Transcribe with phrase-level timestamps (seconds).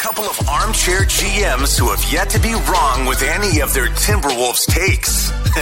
[0.00, 3.88] A couple of armchair GMs who have yet to be wrong with any of their
[3.88, 5.30] Timberwolves takes.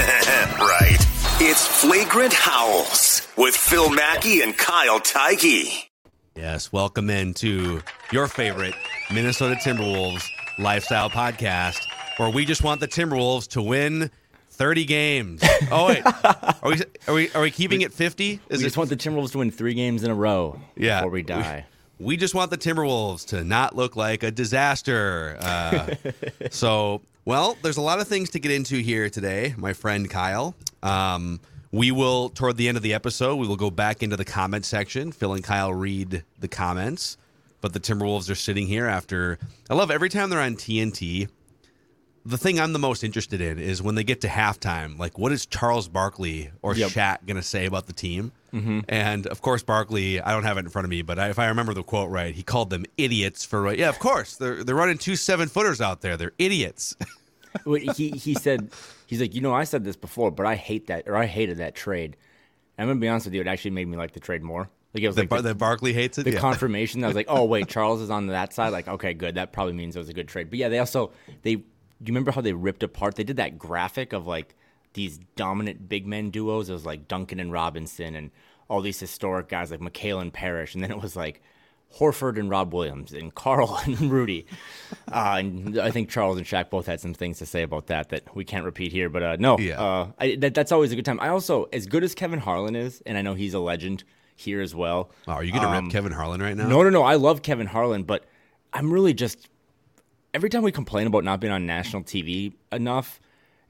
[0.60, 0.96] right.
[1.40, 5.90] It's Flagrant Howls with Phil Mackey and Kyle Tyke.
[6.36, 7.80] Yes, welcome into
[8.12, 8.74] your favorite
[9.12, 10.24] Minnesota Timberwolves
[10.56, 11.80] lifestyle podcast,
[12.18, 14.08] where we just want the Timberwolves to win
[14.50, 15.42] 30 games.
[15.72, 18.40] Oh wait, are we are we are we keeping it 50?
[18.48, 21.00] we just want the Timberwolves to win three games in a row Yeah.
[21.00, 21.66] before we die.
[21.98, 25.36] We just want the Timberwolves to not look like a disaster.
[25.40, 25.94] Uh,
[26.50, 30.54] so, well, there's a lot of things to get into here today, my friend Kyle.
[30.82, 31.40] Um,
[31.72, 34.64] we will, toward the end of the episode, we will go back into the comment
[34.64, 35.12] section.
[35.12, 37.18] Phil and Kyle read the comments,
[37.60, 39.38] but the Timberwolves are sitting here after.
[39.68, 41.28] I love every time they're on TNT.
[42.24, 44.98] The thing I'm the most interested in is when they get to halftime.
[44.98, 46.90] Like, what is Charles Barkley or Yep.
[46.90, 48.32] Shaq going to say about the team?
[48.52, 48.80] Mm-hmm.
[48.88, 50.20] And of course, Barkley.
[50.20, 52.10] I don't have it in front of me, but I, if I remember the quote
[52.10, 53.72] right, he called them idiots for.
[53.74, 56.16] Yeah, of course, they're they're running two seven footers out there.
[56.16, 56.96] They're idiots.
[57.64, 58.70] Wait, he he said
[59.06, 61.58] he's like you know I said this before, but I hate that or I hated
[61.58, 62.16] that trade.
[62.76, 64.70] And I'm gonna be honest with you, it actually made me like the trade more.
[64.94, 66.22] Like it was that, like the, that Barkley hates it.
[66.24, 66.38] the Yeah.
[66.40, 67.04] confirmation.
[67.04, 68.70] I was like, oh wait, Charles is on that side.
[68.70, 69.34] Like okay, good.
[69.34, 70.48] That probably means it was a good trade.
[70.50, 71.56] But yeah, they also they.
[71.56, 71.62] Do
[72.04, 73.16] you remember how they ripped apart?
[73.16, 74.54] They did that graphic of like
[74.98, 76.68] these dominant big men duos.
[76.68, 78.30] It was like Duncan and Robinson and
[78.68, 81.40] all these historic guys like McHale and Parish, and then it was like
[81.98, 84.44] Horford and Rob Williams and Karl and Rudy.
[85.10, 88.08] Uh, and I think Charles and Shaq both had some things to say about that
[88.10, 89.08] that we can't repeat here.
[89.08, 89.80] But uh, no, Yeah.
[89.80, 91.20] uh, I, that, that's always a good time.
[91.20, 94.04] I also, as good as Kevin Harlan is, and I know he's a legend
[94.36, 95.10] here as well.
[95.26, 96.68] Oh, are you going to um, rip Kevin Harlan right now?
[96.68, 97.02] No, no, no.
[97.04, 98.24] I love Kevin Harlan, but
[98.72, 99.48] I'm really just
[100.34, 103.18] every time we complain about not being on national TV enough,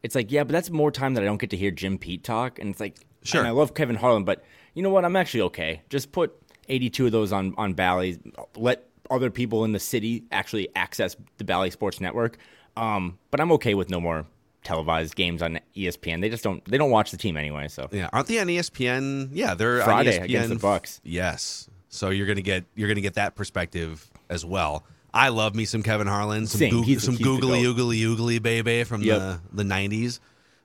[0.02, 2.24] it's like, yeah, but that's more time that I don't get to hear Jim Pete
[2.24, 2.58] talk.
[2.58, 3.40] And it's like, Sure.
[3.40, 4.44] and I love Kevin Harlan, but
[4.74, 5.04] you know what?
[5.04, 5.82] I'm actually okay.
[5.90, 6.32] Just put
[6.68, 8.18] 82 of those on on Bally.
[8.56, 12.38] Let other people in the city actually access the Bally Sports Network.
[12.76, 14.26] Um, but I'm okay with no more
[14.64, 16.20] televised games on ESPN.
[16.20, 17.68] They just don't they don't watch the team anyway.
[17.68, 19.30] So Yeah, aren't they on ESPN?
[19.32, 20.24] Yeah, they're Friday on ESPN.
[20.24, 21.00] against the Bucks.
[21.02, 24.84] Yes, so you're gonna get you're gonna get that perspective as well.
[25.18, 26.70] I love me some Kevin Harlan, some Same.
[26.84, 29.18] goog- some googly oogly oogly baby from Yep.
[29.18, 30.20] the the '90s.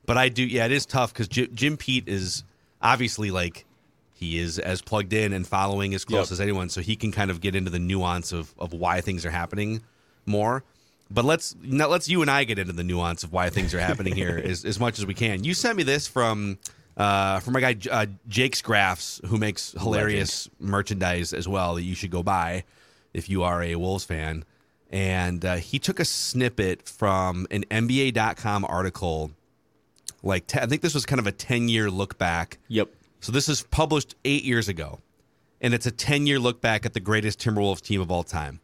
[0.06, 2.44] But I do, yeah, it is tough because Jim, Jim Pete is
[2.82, 3.66] obviously like
[4.14, 6.34] he is as plugged in and following as close Yep.
[6.34, 9.26] as anyone, so he can kind of get into the nuance of of why things
[9.26, 9.82] are happening
[10.26, 10.64] more.
[11.10, 13.80] But let's now let's you and I get into the nuance of why things are
[13.80, 15.44] happening here as, as much as we can.
[15.44, 16.58] You sent me this from
[16.98, 21.96] uh, from my guy uh, Jake's Graphs, who makes hilarious merchandise as well that you
[21.96, 22.64] should go buy
[23.14, 24.46] if you are a Wolves fan.
[24.90, 29.32] And uh, he took a snippet from an NBA.com article,
[30.22, 32.60] like te- I think this was kind of a ten year look back.
[32.68, 32.90] yep.
[33.20, 35.00] So this is published eight years ago,
[35.62, 38.60] and it's a ten-year look back at the greatest Timberwolves team of all time.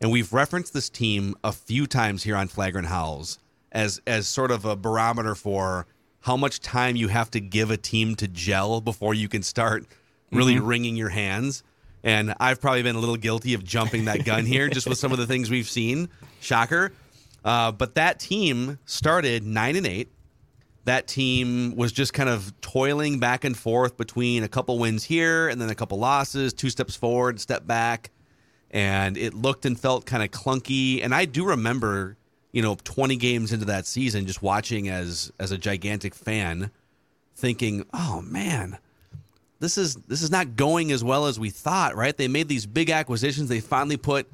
[0.00, 3.38] And we've referenced this team a few times here on Flagrant Howls
[3.70, 5.86] as as sort of a barometer for
[6.20, 9.86] how much time you have to give a team to gel before you can start
[10.32, 11.62] really wringing your hands.
[12.04, 15.12] And I've probably been a little guilty of jumping that gun here, just with some
[15.12, 16.08] of the things we've seen.
[16.40, 16.92] Shocker.
[17.44, 20.08] Uh, but that team started nine and eight
[20.88, 25.46] that team was just kind of toiling back and forth between a couple wins here
[25.48, 28.10] and then a couple losses, two steps forward, step back.
[28.70, 31.04] And it looked and felt kind of clunky.
[31.04, 32.16] And I do remember,
[32.52, 36.70] you know, 20 games into that season, just watching as as a gigantic fan,
[37.36, 38.78] thinking, oh man,
[39.60, 42.16] this is this is not going as well as we thought, right?
[42.16, 43.48] They made these big acquisitions.
[43.48, 44.28] They finally put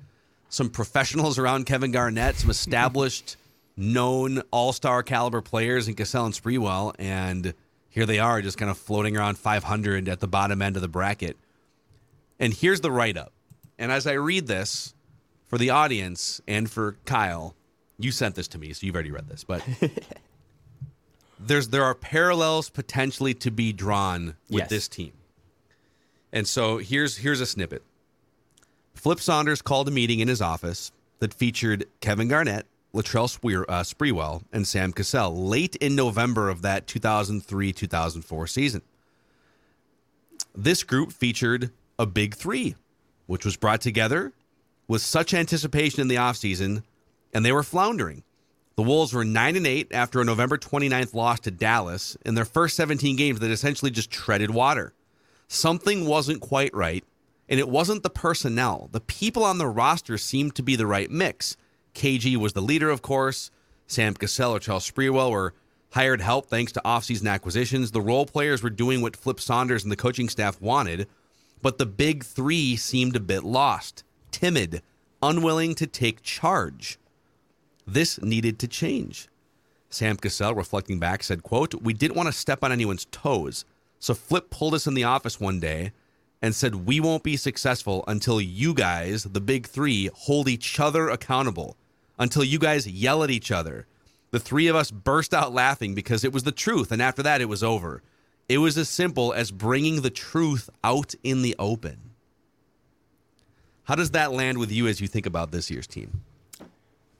[0.49, 3.37] some professionals around Kevin Garnett, some established,
[3.76, 7.55] known all star caliber players in Cassell and Sprewell, and
[7.88, 10.88] here they are just kind of floating around 500 at the bottom end of the
[10.88, 11.37] bracket.
[12.38, 13.32] And here's the write up.
[13.79, 14.94] And as I read this
[15.47, 17.55] for the audience and for Kyle,
[17.99, 19.62] you sent this to me, so you've already read this, but
[21.46, 24.69] there's there are parallels potentially to be drawn with Yes.
[24.70, 25.12] this team.
[26.32, 27.82] And so here's here's a snippet.
[28.94, 33.25] Flip Saunders called a meeting in his office that featured Kevin Garnett, Latrell
[33.69, 38.82] uh, Sprewell, and Sam Cassell late in November of that 2003-2004 season.
[40.55, 42.76] This group featured a big three,
[43.26, 44.32] which was brought together
[44.87, 46.82] with such anticipation in the offseason,
[47.32, 48.23] and they were floundering.
[48.76, 52.17] The Wolves were 9 and 8 after a November 29th loss to Dallas.
[52.25, 54.93] In their first 17 games, that essentially just treaded water.
[55.47, 57.05] Something wasn't quite right,
[57.49, 58.88] and it wasn't the personnel.
[58.91, 61.56] The people on the roster seemed to be the right mix.
[61.94, 63.53] KG was the leader, of course.
[63.87, 65.55] Sam Cassell or Charles Sprewell were
[65.93, 67.93] hired help thanks to offseason acquisitions.
[67.93, 71.06] The role players were doing what Flip Saunders and the coaching staff wanted,
[71.62, 74.82] but the big three seemed a bit lost, timid,
[75.23, 76.99] unwilling to take charge.
[77.87, 79.29] This needed to change.
[79.91, 83.65] Sam Cassell, reflecting back, said, quote, We didn't want to step on anyone's toes.
[83.99, 85.93] So Flip pulled us in the office one day
[86.43, 91.09] and said, We won't be successful until you guys, the big three, hold each other
[91.09, 91.77] accountable,
[92.19, 93.87] until you guys yell at each other.
[94.31, 96.91] The three of us burst out laughing because it was the truth.
[96.91, 98.03] And after that, it was over.
[98.49, 102.11] It was as simple as bringing the truth out in the open.
[103.85, 106.23] How does that land with you as you think about this year's team?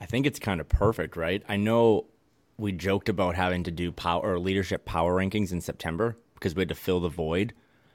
[0.05, 1.43] I think it's kind of perfect, right?
[1.49, 2.05] I know
[2.59, 6.61] we joked about having to do power or leadership power rankings in September because we
[6.61, 7.55] had to fill the void.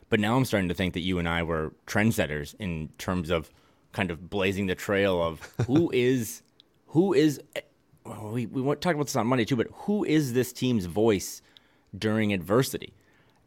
[0.09, 3.51] But now I'm starting to think that you and I were trendsetters in terms of
[3.91, 6.41] kind of blazing the trail of who is
[6.88, 7.39] who is
[8.03, 11.44] well, we we talked about this on Monday too, but who is this team's voice
[11.95, 12.95] during adversity?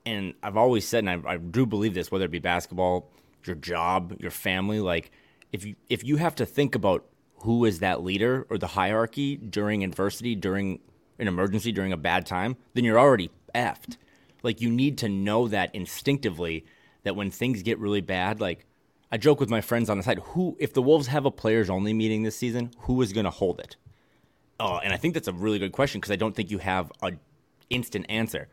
[0.07, 3.11] And I've always said, and I, I do believe this, whether it be basketball,
[3.45, 5.11] your job, your family, like
[5.51, 7.05] if you if you have to think about
[7.43, 10.79] who is that leader or the hierarchy during adversity, during
[11.19, 13.97] an emergency, during a bad time, then you're already effed.
[14.43, 16.65] Like you need to know that instinctively
[17.03, 18.67] that when things get really bad, like
[19.11, 21.69] I joke with my friends on the side, who if the Wolves have a players
[21.69, 23.77] only meeting this season, who is going to hold it?
[24.61, 26.93] Oh, and I think that's a really good question because I don't think you have
[27.03, 27.13] a
[27.71, 28.49] instant answer.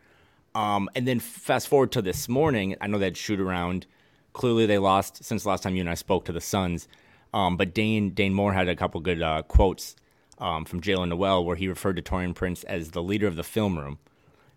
[0.56, 3.86] Um, and then fast forward to this morning, I know that shoot around.
[4.34, 6.88] Clearly, they lost since last time you and I spoke to the Suns.
[7.34, 9.96] Um, but Dane Dane Moore had a couple good uh, quotes
[10.40, 13.44] um, from Jaylen Nowell where he referred to Taurean Prince as the leader of the
[13.44, 14.00] film room.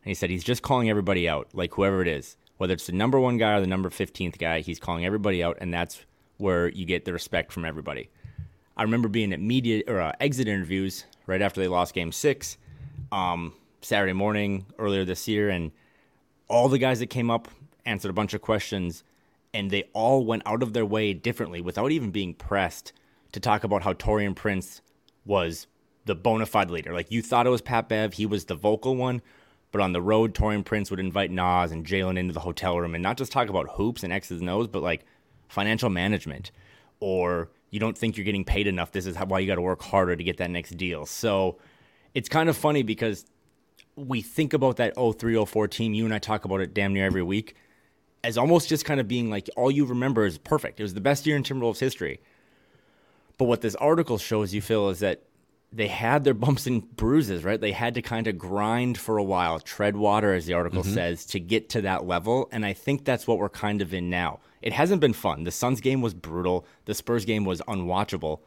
[0.04, 2.92] And he said he's just calling everybody out, like whoever it is, whether it's the
[2.92, 6.04] number one guy or the number 15th guy, he's calling everybody out, and that's
[6.38, 8.10] where you get the respect from everybody.
[8.76, 12.56] I remember being at media or uh, exit interviews right after they lost Game Six,
[13.12, 15.70] um, Saturday morning earlier this year, and
[16.48, 17.48] all the guys that came up
[17.84, 19.04] answered a bunch of questions,
[19.54, 22.92] and they all went out of their way differently without even being pressed
[23.32, 24.80] to talk about how Taurean Prince
[25.24, 25.66] was
[26.04, 26.92] the bona fide leader.
[26.92, 29.22] Like you thought it was Pat Bev, he was the vocal one,
[29.70, 32.94] but on the road, Torian Prince would invite Naz and Jaylen into the hotel room
[32.94, 35.04] and not just talk about hoops and X's and O's, but like
[35.48, 36.50] financial management
[37.00, 38.92] or you don't think you're getting paid enough.
[38.92, 41.06] This is why you got to work harder to get that next deal.
[41.06, 41.58] So
[42.14, 43.24] it's kind of funny because
[43.96, 45.94] we think about that 0304 team.
[45.94, 47.56] You and I talk about it damn near every week
[48.24, 50.80] as almost just kind of being like all you remember is perfect.
[50.80, 52.20] It was the best year in Timberwolves history.
[53.38, 55.22] But what this article shows you, Phil, is that
[55.72, 57.60] they had their bumps and bruises, right?
[57.60, 60.94] They had to kind of grind for a while, tread water, as the article mm-hmm.
[60.94, 62.48] says, to get to that level.
[62.52, 64.40] And I think that's what we're kind of in now.
[64.60, 65.44] It hasn't been fun.
[65.44, 68.40] The Suns game was brutal, the Spurs game was unwatchable.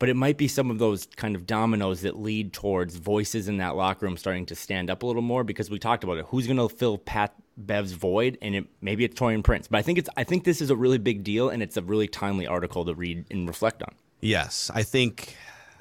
[0.00, 3.58] But it might be some of those kind of dominoes that lead towards voices in
[3.58, 6.24] that locker room starting to stand up a little more because we talked about it.
[6.30, 8.38] Who's going to fill Pat Bev's void?
[8.40, 9.68] And it, maybe it's Taurean Prince.
[9.68, 11.82] But I think it's I think this is a really big deal and it's a
[11.82, 13.94] really timely article to read and reflect on.
[14.22, 15.36] Yes, I think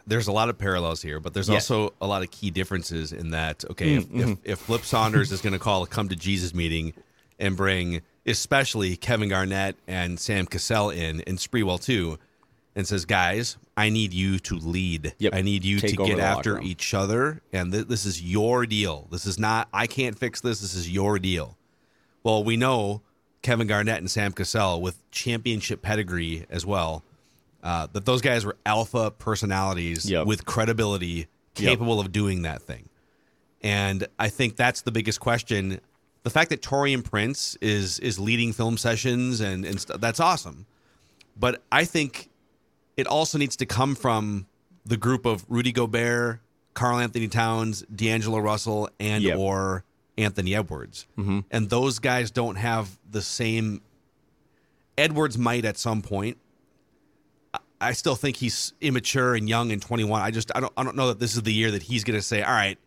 [0.05, 1.55] there's a lot of parallels here, but there's Yeah.
[1.55, 3.63] also a lot of key differences in that.
[3.71, 4.33] Okay, mm, if, if, mm-hmm.
[4.43, 6.93] if Flip Saunders is going to call a come to Jesus meeting
[7.39, 12.19] and bring especially Kevin Garnett and Sam Cassell in and Sprewell too,
[12.75, 15.13] and says, "Guys, I need you to lead.
[15.19, 15.33] Yep.
[15.35, 18.65] I need you Take to get after room." each other, and th- this is your
[18.65, 19.07] deal.
[19.11, 19.67] This is not.
[19.73, 20.61] I can't fix this.
[20.61, 21.57] This is your deal."
[22.23, 23.01] Well, we know
[23.41, 27.03] Kevin Garnett and Sam Cassell with championship pedigree as well.
[27.63, 30.27] Uh, that those guys were alpha personalities Yep.
[30.27, 32.87] with credibility, capable of doing that thing.
[33.61, 35.81] And I think that's the biggest question.
[36.23, 40.65] The fact that Taurean Prince is is leading film sessions and and st- that's awesome.
[41.37, 42.28] But I think
[42.99, 44.45] it also needs to come from
[44.85, 46.39] the group of Rudy Gobert,
[46.73, 49.37] Karl-Anthony Towns, D'Angelo Russell, and Yep.
[49.37, 49.83] or
[50.17, 51.07] Anthony Edwards.
[51.17, 51.39] Mm-hmm.
[51.51, 53.81] And those guys don't have the same.
[54.97, 56.37] Edwards might at some point.
[57.81, 60.21] I still think he's immature and young and 21.
[60.21, 62.19] I just I don't I don't know that this is the year that he's going
[62.19, 62.77] to say, all right,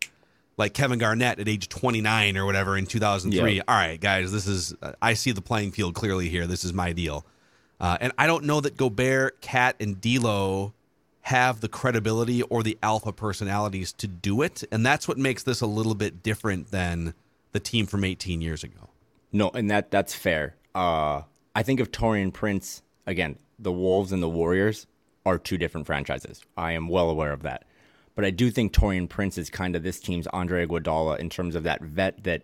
[0.57, 3.53] like Kevin Garnett at age 29 or whatever in 2003.
[3.55, 3.61] Yeah.
[3.67, 6.45] All right, guys, this is I see the playing field clearly here.
[6.45, 7.25] This is my deal.
[7.83, 10.73] Uh, and I don't know that Gobert, Cat, and D'Lo
[11.23, 15.59] have the credibility or the alpha personalities to do it, and that's what makes this
[15.59, 17.13] a little bit different than
[17.51, 18.89] the team from 18 years ago.
[19.33, 20.55] No, and that that's fair.
[20.73, 21.23] Uh,
[21.53, 23.37] I think of Taurean Prince again.
[23.59, 24.87] The Wolves and the Warriors
[25.25, 26.41] are two different franchises.
[26.55, 27.65] I am well aware of that,
[28.15, 31.53] but I do think Taurean Prince is kind of this team's Andre Iguodala in terms
[31.53, 32.43] of that vet that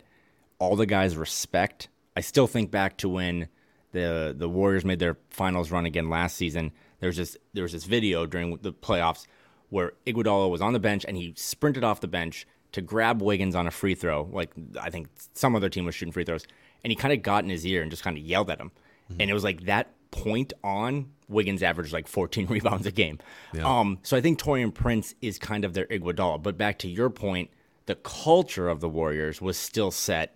[0.58, 1.88] all the guys respect.
[2.18, 3.48] I still think back to when
[3.92, 6.72] the the Warriors made their finals run again last season.
[7.00, 9.26] There's this there was this video during the playoffs
[9.70, 13.56] where Iguodala was on the bench and he sprinted off the bench to grab Wiggins
[13.56, 14.30] on a free throw.
[14.32, 16.46] Like I think some other team was shooting free throws,
[16.84, 18.72] and he kind of got in his ear and just kind of yelled at him.
[19.20, 23.18] And it was like that point on Wiggins averaged like 14 rebounds a game.
[23.64, 26.44] Um, so I think Taurean Prince is kind of their Iguodala.
[26.44, 27.50] But back to your point,
[27.88, 30.36] the culture of the Warriors was still set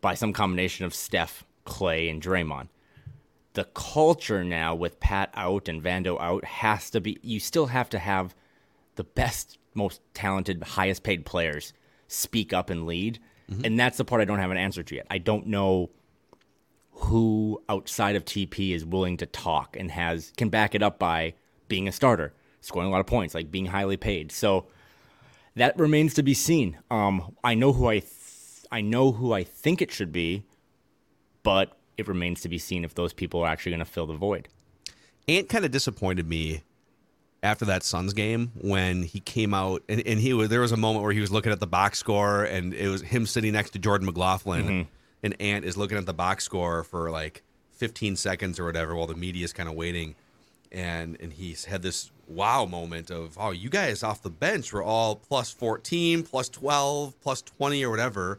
[0.00, 2.68] by some combination of Steph, Clay, and Draymond
[3.58, 7.88] the culture now with Pat out and Vando out has to be you still have
[7.88, 8.32] to have
[8.94, 11.72] the best, most talented, highest paid players
[12.06, 13.18] speak up and lead.
[13.64, 15.08] And that's the part I don't have an answer to yet.
[15.10, 15.90] I don't know
[16.92, 21.34] who outside of TP is willing to talk and has can back it up by
[21.66, 24.30] being a starter, scoring a lot of points, like being highly paid.
[24.30, 24.66] So
[25.56, 26.78] that remains to be seen.
[26.92, 28.12] Um, I know who I th-
[28.70, 30.44] I know who I think it should be,
[31.42, 34.14] but it remains to be seen if those people are actually going to fill the
[34.14, 34.48] void.
[35.26, 36.62] Ant kind of disappointed me
[37.42, 40.76] after that Suns game when he came out and, and he was there was a
[40.76, 43.70] moment where he was looking at the box score and it was him sitting next
[43.70, 44.88] to Jordan McLaughlin mm-hmm.
[45.22, 49.06] and Ant is looking at the box score for like 15 seconds or whatever while
[49.06, 50.14] the media is kind of waiting.
[50.72, 54.82] And and he's had this wow moment of oh you guys off the bench were
[54.82, 58.38] all plus 14 plus 12 plus 20 or whatever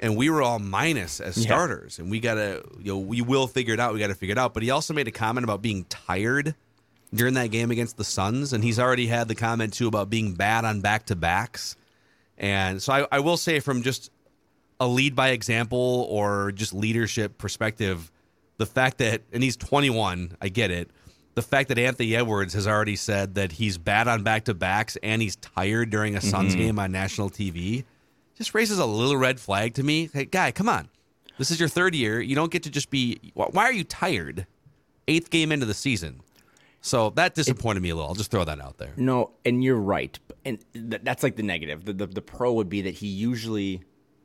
[0.00, 1.44] and we were all minus as Yeah.
[1.44, 1.98] starters.
[1.98, 3.94] And we gotta you know we will figure it out.
[3.94, 4.54] We gotta figure it out.
[4.54, 6.54] But he also made a comment about being tired
[7.14, 8.52] during that game against the suns.
[8.52, 11.76] And he's already had the comment too about being bad on back-to-backs.
[12.38, 14.10] And so I, I will say from just
[14.80, 18.10] a lead by example or just leadership perspective
[18.58, 20.90] the fact that and he's 21 i get it
[21.34, 25.36] the fact that anthony edwards has already said that he's bad on back-to-backs and he's
[25.36, 26.62] tired during a suns mm-hmm.
[26.62, 27.84] game on national tv
[28.36, 30.10] just raises a little red flag to me.
[30.12, 30.88] Hey, guy, come on.
[31.38, 32.20] This is your third year.
[32.20, 33.32] You don't get to just be.
[33.34, 34.46] Why are you tired?
[35.08, 36.20] Eighth game into the season.
[36.80, 38.08] So that disappointed me a little.
[38.08, 38.92] I'll just throw that out there.
[38.96, 40.18] No, and you're right.
[40.44, 41.84] And th- that's like the negative.
[41.84, 43.82] The, the the pro would be that he usually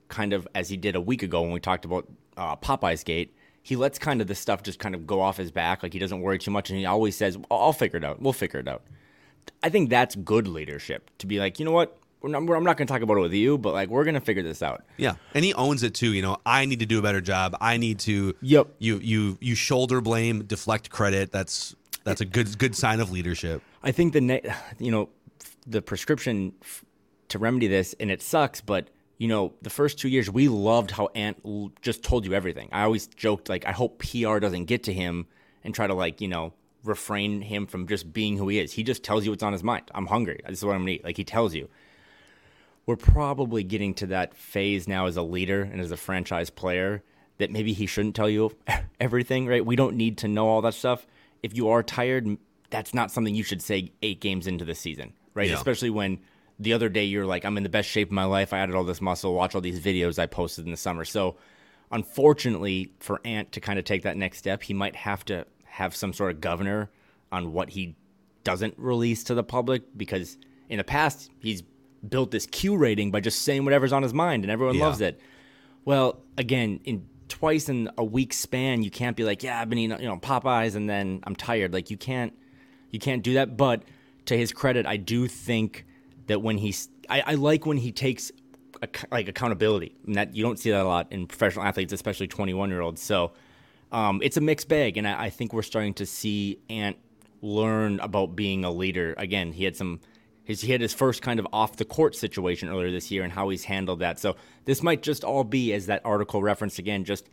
[0.10, 3.36] kind of as he did a week ago when we talked about uh, Popeye's gate,
[3.64, 5.84] he lets kind of the stuff just kind of go off his back.
[5.84, 8.22] Like he doesn't worry too much, and he always says, "I'll I'll figure it out.
[8.22, 8.84] We'll figure it out."
[9.64, 12.78] I think that's good leadership to be like, you know what, we're not, I'm not
[12.78, 14.84] going to talk about it with you, but like we're going to figure this out.
[14.98, 16.14] Yeah, and he owns it too.
[16.14, 17.58] You know, I need to do a better job.
[17.60, 18.36] I need to.
[18.42, 18.76] Yep.
[18.80, 21.32] You you you shoulder blame, deflect credit.
[21.32, 23.62] That's that's a good good sign of leadership.
[23.84, 25.10] I think the ne- you know
[25.66, 26.86] the prescription f-
[27.30, 30.92] to remedy this, and it sucks, but you know the first two years we loved
[30.92, 32.70] how Ant l- just told you everything.
[32.72, 35.28] I always joked like I hope PR doesn't get to him
[35.64, 38.74] and try to like you know refrain him from just being who he is.
[38.74, 39.90] He just tells you what's on his mind.
[39.94, 40.40] I'm hungry.
[40.48, 41.04] This is what I'm gonna eat.
[41.04, 41.70] Like he tells you.
[42.86, 47.04] We're probably getting to that phase now as a leader and as a franchise player
[47.38, 48.56] that maybe he shouldn't tell you
[49.00, 49.66] everything, right?
[49.66, 51.06] We don't need to know all that stuff.
[51.44, 52.38] If you are tired,
[52.70, 55.50] that's not something you should say eight games into the season, right?
[55.50, 55.56] Yeah.
[55.56, 56.20] Especially when
[56.60, 58.54] the other day you're like, I'm in the best shape of my life.
[58.54, 59.34] I added all this muscle.
[59.34, 61.06] Watch all these videos I posted in the summer.
[61.06, 61.38] So,
[61.92, 65.96] unfortunately, for Ant to kind of take that next step, he might have to have
[65.96, 66.90] some sort of governor
[67.32, 67.96] on what he
[68.44, 70.38] doesn't release to the public because
[70.70, 71.64] in the past he's
[72.08, 74.86] built this Q rating by just saying whatever's on his mind and everyone Yeah.
[74.86, 75.20] loves it.
[75.86, 79.80] Well, again, in twice in a week span, you can't be like, yeah, I've been
[79.80, 81.74] eating, you know, Popeyes and then I'm tired.
[81.74, 82.34] Like you can't,
[82.90, 83.56] you can't do that.
[83.58, 83.84] But
[84.26, 85.86] to his credit, I do think
[86.28, 88.32] that when he's, I, I like when he takes
[89.12, 89.96] like accountability.
[90.06, 93.02] And that you don't see that a lot in professional athletes, especially 21 year olds.
[93.02, 93.32] So
[93.92, 96.98] um, it's a mixed bag, and I, I think we're starting to see Ant
[97.42, 99.14] learn about being a leader.
[99.18, 100.00] Again, he had some.
[100.44, 103.32] His, he had his first kind of off the court situation earlier this year and
[103.32, 104.20] how he's handled that.
[104.20, 107.30] So this might just all be, as that article referenced again, just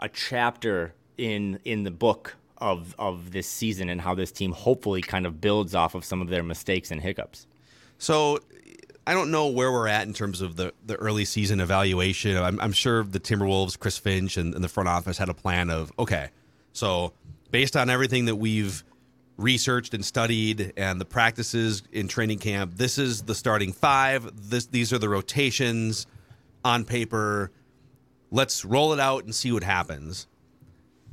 [0.00, 5.00] a chapter in in the book of of this season and how this team hopefully
[5.00, 7.46] kind of builds off of some of their mistakes and hiccups.
[7.98, 8.38] So
[9.06, 12.36] I don't know where we're at in terms of the, the early season evaluation.
[12.36, 15.70] I'm, I'm sure the Timberwolves, Chris Finch, and, and the front office had a plan
[15.70, 16.30] of okay,
[16.72, 17.12] so
[17.50, 18.84] based on everything that we've
[19.36, 22.74] researched and studied and the practices in training camp.
[22.76, 24.30] This is the starting five.
[24.50, 26.06] This these are the rotations
[26.64, 27.50] on paper.
[28.30, 30.26] Let's roll it out and see what happens.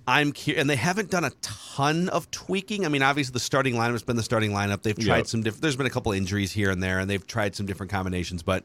[0.05, 2.85] I'm cu- and they haven't done a ton of tweaking.
[2.85, 4.81] I mean, obviously the starting lineup has been the starting lineup.
[4.81, 5.27] They've tried Yep.
[5.27, 5.61] some different.
[5.61, 8.43] There's been a couple injuries here and there, and they've tried some different combinations.
[8.43, 8.63] But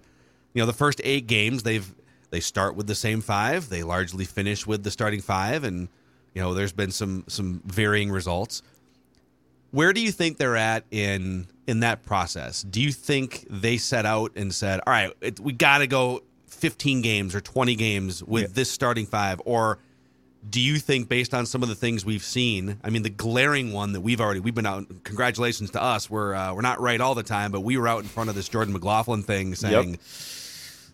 [0.54, 1.94] you know, the first eight games they've
[2.30, 3.68] they start with the same five.
[3.70, 5.88] They largely finish with the starting five, and
[6.34, 8.62] you know, there's been some some varying results.
[9.70, 12.62] Where do you think they're at in in that process?
[12.62, 16.22] Do you think they set out and said, "All right, it, we got to go
[16.48, 19.78] 15 games or 20 games with this starting five," or
[20.48, 23.72] do you think based on some of the things we've seen i mean the glaring
[23.72, 27.00] one that we've already we've been out congratulations to us we're uh, we're not right
[27.00, 29.98] all the time but we were out in front of this jordan mclaughlin thing saying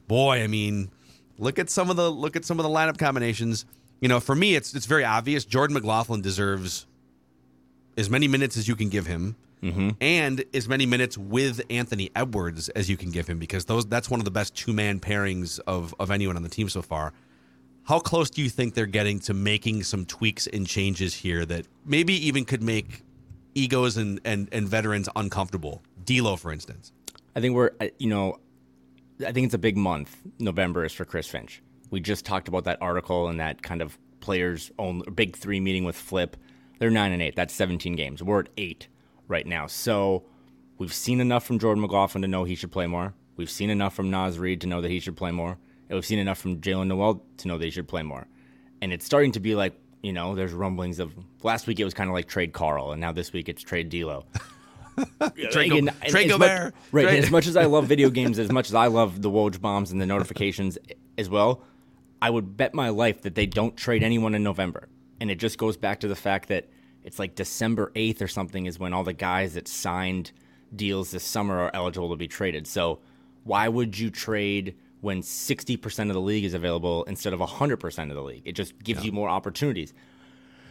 [0.09, 0.91] boy i mean
[1.39, 3.67] look at some of the look at some of the lineup combinations.
[4.01, 6.87] You know for me it's it's very obvious jordan mclaughlin deserves
[7.97, 9.37] as many minutes as you can give him
[10.01, 14.11] and as many minutes with Anthony Edwards as you can give him because those that's
[14.11, 17.13] one of the best two man pairings of of anyone on the team so far.
[17.85, 21.67] How close do you think they're getting to making some tweaks and changes here that
[21.85, 23.03] maybe even could make
[23.55, 25.83] egos and and, and veterans uncomfortable?
[26.05, 26.93] D'Lo, for instance.
[27.37, 28.39] I think we're, you know,
[29.27, 30.17] I think it's a big month.
[30.39, 31.63] November is for Chris Finch.
[31.91, 35.85] We just talked about that article and that kind of players' own big three meeting
[35.85, 36.37] with Flip.
[36.79, 37.37] They're nine and eight.
[37.37, 38.23] That's 17 games.
[38.23, 38.89] We're at eight
[39.29, 39.67] right now.
[39.67, 40.25] So
[40.79, 43.15] we've seen enough from Jordan McLaughlin to know he should play more.
[43.37, 45.59] We've seen enough from Naz Reid to know that he should play more.
[45.89, 48.27] And we've seen enough from Jaylen Nowell to know that he should play more.
[48.81, 51.13] And it's starting to be like, you know, there's rumblings of
[51.43, 53.89] last week it was kind of like trade Karl, and now this week it's trade
[53.89, 54.25] D'Lo.
[55.51, 57.03] Trade Go- And- and Trade as much- right.
[57.05, 59.61] Trade- as much as I love video games, as much as I love the Woj
[59.61, 60.79] bombs and the notifications
[61.19, 61.63] as well,
[62.23, 64.89] I would bet my life that they don't trade anyone in November.
[65.25, 66.69] And it just goes back to the fact that
[67.03, 70.33] it's like December 8th or something is when all the guys that signed
[70.77, 72.67] deals this summer are eligible to be traded.
[72.67, 73.01] So
[73.45, 78.15] why would you trade when 60% of the league is available instead of 100% of
[78.15, 78.43] the league?
[78.45, 79.95] It just gives you more opportunities.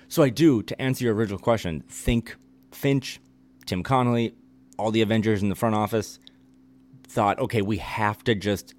[0.08, 2.36] So I do, to answer your original question, think
[2.72, 3.20] Finch,
[3.66, 4.36] Tim Connolly,
[4.78, 6.20] all the Avengers in the front office
[7.08, 8.76] thought, okay, we have to just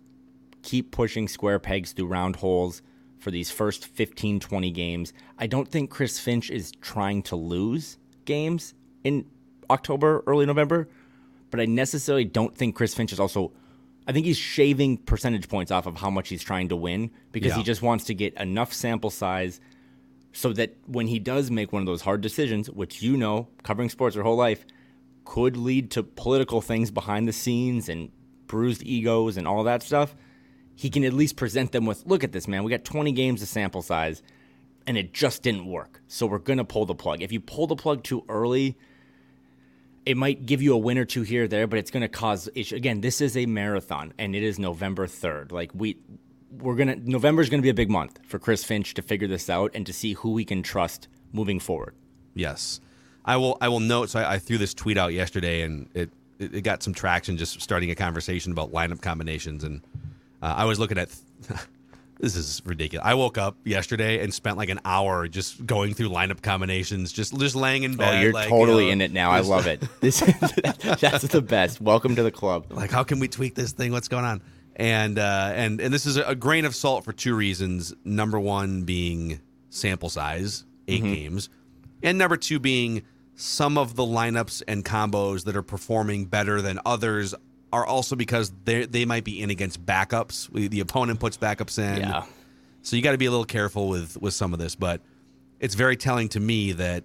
[0.62, 2.80] keep pushing square pegs through round holes
[3.24, 5.14] for these first 15, 20 games.
[5.38, 9.24] I don't think Chris Finch is trying to lose games in
[9.70, 10.90] October, early November,
[11.50, 13.50] but I necessarily don't think Chris Finch is also.
[14.06, 17.54] I think he's shaving percentage points off of how much he's trying to win because
[17.54, 19.60] he just wants to get enough sample size
[20.34, 23.88] so that when he does make one of those hard decisions, which you know, covering
[23.88, 24.66] sports your whole life,
[25.24, 28.12] could lead to political things behind the scenes and
[28.46, 30.14] bruised egos and all that stuff,
[30.74, 33.42] he can at least present them with look at this, man, we got 20 games
[33.42, 34.22] of sample size
[34.86, 36.00] and it just didn't work.
[36.08, 37.22] So we're going to pull the plug.
[37.22, 38.76] If you pull the plug too early,
[40.04, 42.08] it might give you a win or two here or there, but it's going to
[42.08, 42.76] cause issue.
[42.76, 45.52] Again, this is a marathon and it is November 3rd.
[45.52, 45.96] Like we
[46.58, 49.02] we're going to November is going to be a big month for Chris Finch to
[49.02, 51.94] figure this out and to see who we can trust moving forward.
[52.34, 52.80] Yes,
[53.24, 53.56] I will.
[53.60, 54.10] I will note.
[54.10, 57.36] So I, I threw this tweet out yesterday, and it, it it got some traction.
[57.36, 59.82] Just starting a conversation about lineup combinations, and
[60.44, 61.08] uh, I was looking at.
[62.20, 63.04] this is ridiculous.
[63.04, 67.36] I woke up yesterday and spent like an hour just going through lineup combinations, just
[67.38, 68.18] just laying in bed.
[68.18, 69.30] Oh, you're like, totally you know, in it now.
[69.30, 69.82] I love it.
[70.00, 70.20] This
[71.00, 71.80] that's the best.
[71.80, 72.66] Welcome to the club.
[72.70, 74.42] like how can we tweak this thing what's going on
[74.76, 78.82] and uh and and this is a grain of salt for two reasons number one
[78.82, 81.48] being sample size 8 games
[82.02, 83.02] and number two being
[83.36, 87.34] some of the lineups and combos that are performing better than others
[87.74, 90.36] are also because they they might be in against backups
[90.70, 92.24] the opponent puts backups in Yeah.
[92.82, 95.00] so you got to be a little careful with with some of this, but
[95.60, 97.02] it's very telling to me that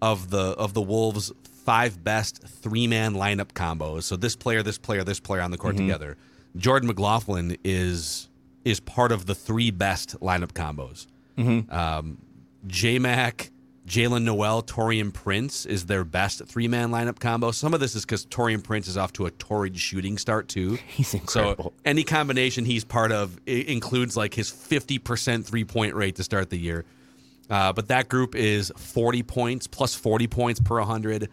[0.00, 1.32] of the of the Wolves'
[1.64, 4.02] five best three man lineup combos.
[4.02, 6.16] So this player, this player, this player on the court together.
[6.56, 8.28] Jordan McLaughlin is
[8.64, 11.06] is part of the three best lineup combos.
[11.70, 12.18] Um,
[12.66, 13.51] J Mac,
[13.86, 17.50] Jaylen Nowell, Taurean Prince is their best three man lineup combo.
[17.50, 20.78] Some of this is because Taurean Prince is off to a torrid shooting start too.
[20.86, 21.72] He's incredible.
[21.76, 26.50] So any combination he's part of includes like his 50% three point rate to start
[26.50, 26.84] the year.
[27.50, 31.28] Uh, but that group is 40 points plus 40 points per 100.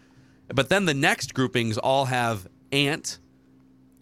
[0.47, 3.19] But then the next groupings all have Ant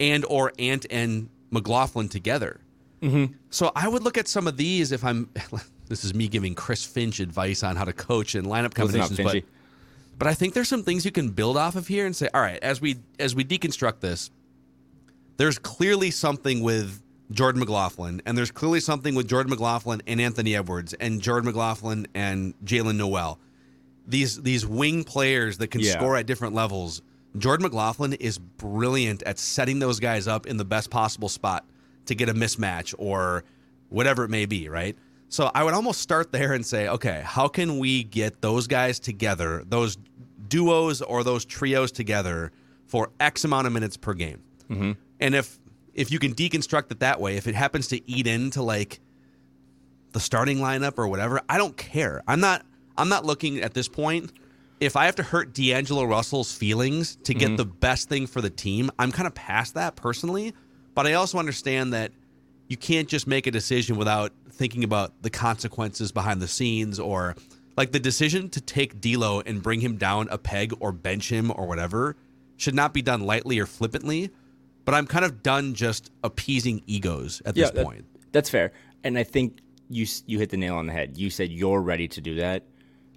[0.00, 2.60] and or Ant and McLaughlin together.
[3.02, 3.34] Mm-hmm.
[3.50, 5.28] So I would look at some of these if I'm.
[5.88, 9.44] This is me giving Chris Finch advice on how to coach and lineup combinations, but
[10.18, 12.40] but I think there's some things you can build off of here and say, all
[12.40, 14.30] right, as we as we deconstruct this,
[15.36, 20.56] there's clearly something with Jordan McLaughlin, and there's clearly something with Jordan McLaughlin and Anthony
[20.56, 23.38] Edwards and Jordan McLaughlin and Jaylen Nowell.
[24.06, 25.92] these these wing players that can Yeah.
[25.92, 27.02] score at different levels.
[27.36, 31.66] Jordan McLaughlin is brilliant at setting those guys up in the best possible spot
[32.06, 33.44] to get a mismatch or
[33.90, 34.96] whatever it may be, right?
[35.28, 38.98] So I would almost start there and say, okay, how can we get those guys
[38.98, 39.98] together, those
[40.48, 42.50] duos or those trios together
[42.86, 44.42] for X amount of minutes per game?
[44.70, 44.92] Mm-hmm.
[45.20, 45.58] And if
[45.94, 49.00] if you can deconstruct it that way, if it happens to eat into like
[50.12, 52.22] the starting lineup or whatever, I don't care.
[52.26, 52.64] I'm not
[52.96, 54.32] I'm not looking at this point.
[54.80, 58.50] If I have to hurt D'Angelo Russell's feelings to get the best thing for the
[58.50, 60.54] team, I'm kind of past that personally.
[60.94, 62.12] But I also understand that
[62.68, 67.36] you can't just make a decision without thinking about the consequences behind the scenes or
[67.76, 71.52] like the decision to take D'Lo and bring him down a peg or bench him
[71.54, 72.16] or whatever
[72.56, 74.30] should not be done lightly or flippantly.
[74.84, 78.04] But I'm kind of done just appeasing egos at this that- point.
[78.32, 78.72] that's fair.
[79.04, 81.16] And I think you you hit the nail on the head.
[81.16, 82.64] You said you're ready to do that.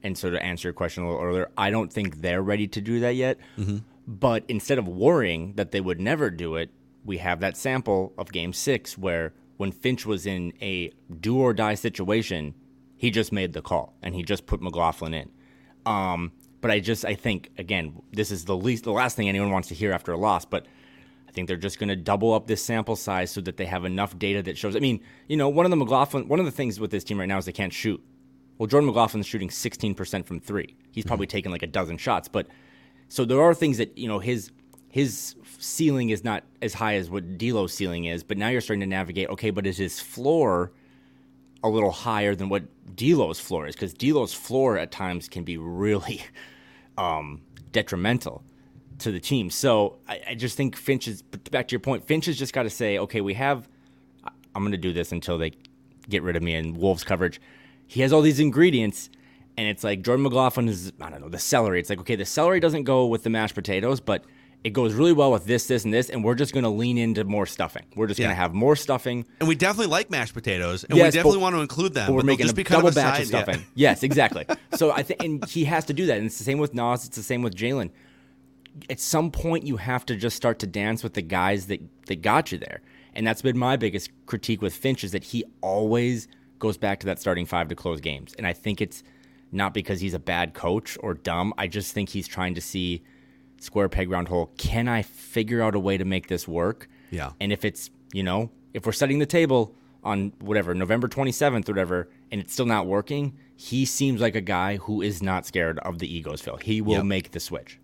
[0.03, 2.81] And so to answer your question a little earlier, I don't think they're ready to
[2.81, 3.37] do that yet.
[3.57, 3.77] Mm-hmm.
[4.07, 6.69] But instead of worrying that they would never do it,
[7.03, 11.53] we have that sample of Game Six where when Finch was in a do or
[11.53, 12.55] die situation,
[12.97, 15.29] he just made the call and he just put McLaughlin in.
[15.85, 19.51] Um, but I just I think again this is the least the last thing anyone
[19.51, 20.65] wants to hear after a loss, but
[21.29, 23.85] I think they're just going to double up this sample size so that they have
[23.85, 24.75] enough data that shows.
[24.75, 27.19] I mean, you know, one of the McLaughlin, one of the things with this team
[27.19, 28.03] right now is they can't shoot.
[28.57, 30.75] Well, Jordan McLaughlin's shooting 16% from three.
[30.89, 32.47] He's probably taken like a dozen shots, but
[33.09, 34.51] so there are things that you know his
[34.91, 38.23] his ceiling is not as high as what D'Lo's ceiling is.
[38.23, 39.29] But now you're starting to navigate.
[39.29, 40.73] Okay, but is his floor
[41.63, 42.63] a little higher than what
[42.95, 43.75] D'Lo's floor is?
[43.75, 46.21] Because D'Lo's floor at times can be really
[46.97, 48.43] um, detrimental
[48.99, 49.49] to the team.
[49.49, 52.05] So I, I just think Finch is back to your point.
[52.05, 53.67] Finch has just got to say, okay, we have.
[54.53, 55.53] I'm going to do this until they
[56.09, 57.39] get rid of me in Wolves coverage.
[57.87, 59.09] He has all these ingredients,
[59.55, 61.79] and it's like Jordan McLaughlin is I don't know the celery.
[61.79, 64.25] It's like okay, the celery doesn't go with the mashed potatoes, but
[64.63, 66.97] it goes really well with this, this, and this, and we're just going to lean
[66.97, 67.83] into more stuffing.
[67.95, 69.25] We're just going to have more stuffing.
[69.39, 72.07] And we definitely like mashed potatoes, and Yes, we definitely but- want to include them.
[72.07, 73.43] But we're they'll making just a double of batch of side- yeah.
[73.43, 73.65] stuffing.
[73.73, 74.45] Yes, exactly.
[74.75, 76.17] so I think, and he has to do that.
[76.17, 77.05] And it's the same with Naz.
[77.07, 77.89] It's the same with Jaylen.
[78.89, 82.21] At some point, you have to just start to dance with the guys that that
[82.21, 82.81] got you there.
[83.13, 86.27] And that's been my biggest critique with Finch is that he always
[86.59, 88.33] goes back to that starting five to close games.
[88.37, 89.03] And I think it's
[89.51, 91.53] not because he's a bad coach or dumb.
[91.57, 93.01] I just think he's trying to see
[93.63, 94.51] square peg round hole.
[94.57, 96.87] Can I figure out a way to make this work?
[97.09, 97.31] Yeah.
[97.39, 101.73] And if it's, you know, if we're setting the table on whatever, November 27th or
[101.73, 105.77] whatever, and it's still not working, he seems like a guy who is not scared
[105.79, 106.57] of the egos, Phil.
[106.57, 107.05] He will Yep.
[107.05, 107.77] make the switch.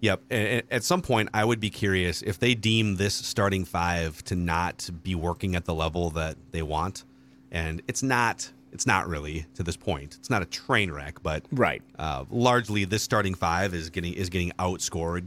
[0.00, 0.22] Yep.
[0.30, 4.36] And- At some point, I would be curious if they deem this starting five to
[4.36, 7.04] not be working at the level that they want,
[7.50, 8.52] and it's not.
[8.72, 10.16] It's not really to this point.
[10.18, 11.82] It's not a train wreck, but Right.
[11.98, 15.26] uh, largely this starting five is getting is getting outscored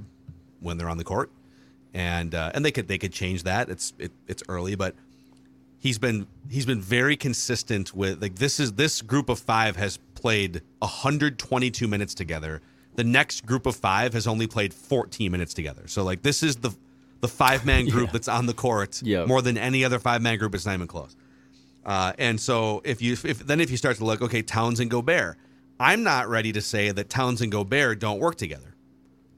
[0.60, 1.32] when they're on the court,
[1.94, 3.70] and uh, and they could they could change that.
[3.70, 4.96] It's it, it's early, but
[5.80, 9.98] he's been he's been very consistent with like this is this group of five has
[10.16, 12.62] played 122 minutes together.
[12.96, 15.88] The next group of five has only played 14 minutes together.
[15.88, 16.72] So like this is the
[17.22, 18.12] the five man group Yeah.
[18.14, 19.28] that's on the court Yep.
[19.28, 20.54] more than any other five man group.
[20.56, 21.16] It's not even close.
[21.86, 24.90] Uh, and so if you if then if you start to look, okay, Towns and
[24.90, 25.38] Gobert,
[25.80, 28.76] I'm not ready to say that Towns and Gobert don't work together.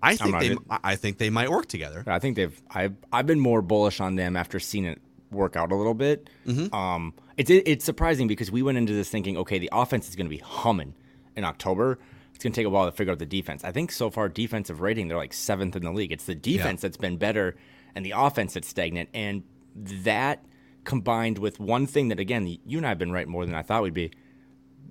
[0.02, 0.58] I think they either.
[0.84, 2.04] I think they might work together.
[2.06, 2.62] I think they've.
[2.70, 5.02] I've I've been more bullish on them after seeing it
[5.32, 6.30] work out a little bit.
[6.74, 10.16] Um, it's it, it's surprising because we went into this thinking, okay, the offense is
[10.18, 10.94] going to be humming
[11.38, 11.98] in October.
[12.36, 13.64] It's going to take a while to figure out the defense.
[13.64, 16.12] I think so far defensive rating they're like seventh in the league.
[16.12, 17.56] It's the defense that's been better
[17.96, 19.44] and the offense that's stagnant, and
[19.76, 20.44] that
[20.84, 23.62] combined with one thing that again you and I have been right more than I
[23.62, 24.12] thought we'd be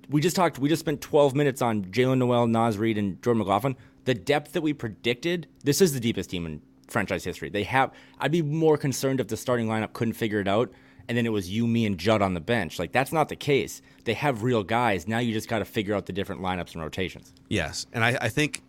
[0.09, 0.59] we just talked.
[0.59, 3.77] We just spent 12 minutes on Jaylen Nowell, Naz Reid, and Jordan McLaughlin.
[4.05, 5.49] The depth that we predicted.
[5.65, 7.49] This is the deepest team in franchise history.
[7.49, 7.93] They have.
[8.19, 10.73] I'd be more concerned if the starting lineup couldn't figure it out,
[11.09, 12.79] and then it was you, me, and Judd on the bench.
[12.79, 13.81] Like that's not the case.
[14.05, 15.09] They have real guys.
[15.09, 17.33] Now you just got to figure out the different lineups and rotations.
[17.49, 18.63] Yes, and I, I think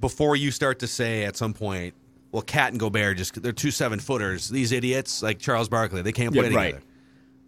[0.00, 1.94] before you start to say at some point,
[2.32, 4.48] well, Cat and Gobert just they're two seven footers.
[4.48, 6.66] These idiots like Charles Barkley, they can't play Yeah, right.
[6.72, 6.84] together.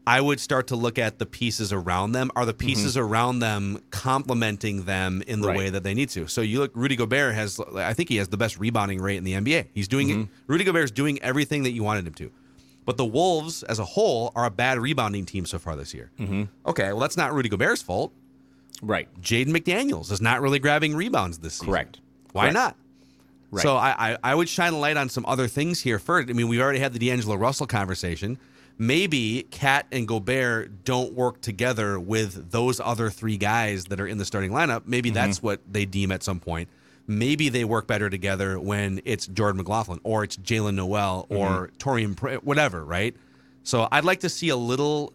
[0.06, 2.30] I would start to look at the pieces around them.
[2.36, 5.56] Are the pieces around them complementing them in the Right.
[5.56, 6.26] way that they need to?
[6.26, 9.24] So you look, Rudy Gobert has, I think he has the best rebounding rate in
[9.24, 9.64] the NBA.
[9.72, 12.30] He's doing it Rudy Gobert's doing everything that you wanted him to.
[12.84, 16.10] But the Wolves as a whole are a bad rebounding team so far this year.
[16.20, 16.42] Mm-hmm.
[16.66, 18.12] Okay, well that's not Rudy Gobert's fault.
[18.82, 19.08] Right.
[19.22, 21.68] Jaden McDaniels is not really grabbing rebounds this season.
[21.68, 22.00] Correct.
[22.32, 22.54] Why Correct.
[22.54, 22.76] not?
[23.54, 23.62] Right.
[23.62, 26.28] So I, I I would shine a light on some other things here first.
[26.28, 28.38] I mean, we already had the D'Angelo Russell conversation.
[28.78, 34.18] maybe Cat and Gobert don't work together with those other three guys that are in
[34.18, 34.82] the starting lineup.
[34.86, 35.14] Maybe mm-hmm.
[35.14, 36.68] that's what they deem at some point.
[37.06, 41.36] Maybe they work better together when it's Jordan McLaughlin or it's Jaylen Nowell mm-hmm.
[41.36, 43.14] or Taurean, Pr- whatever, right?
[43.62, 45.12] So I'd like to see a little.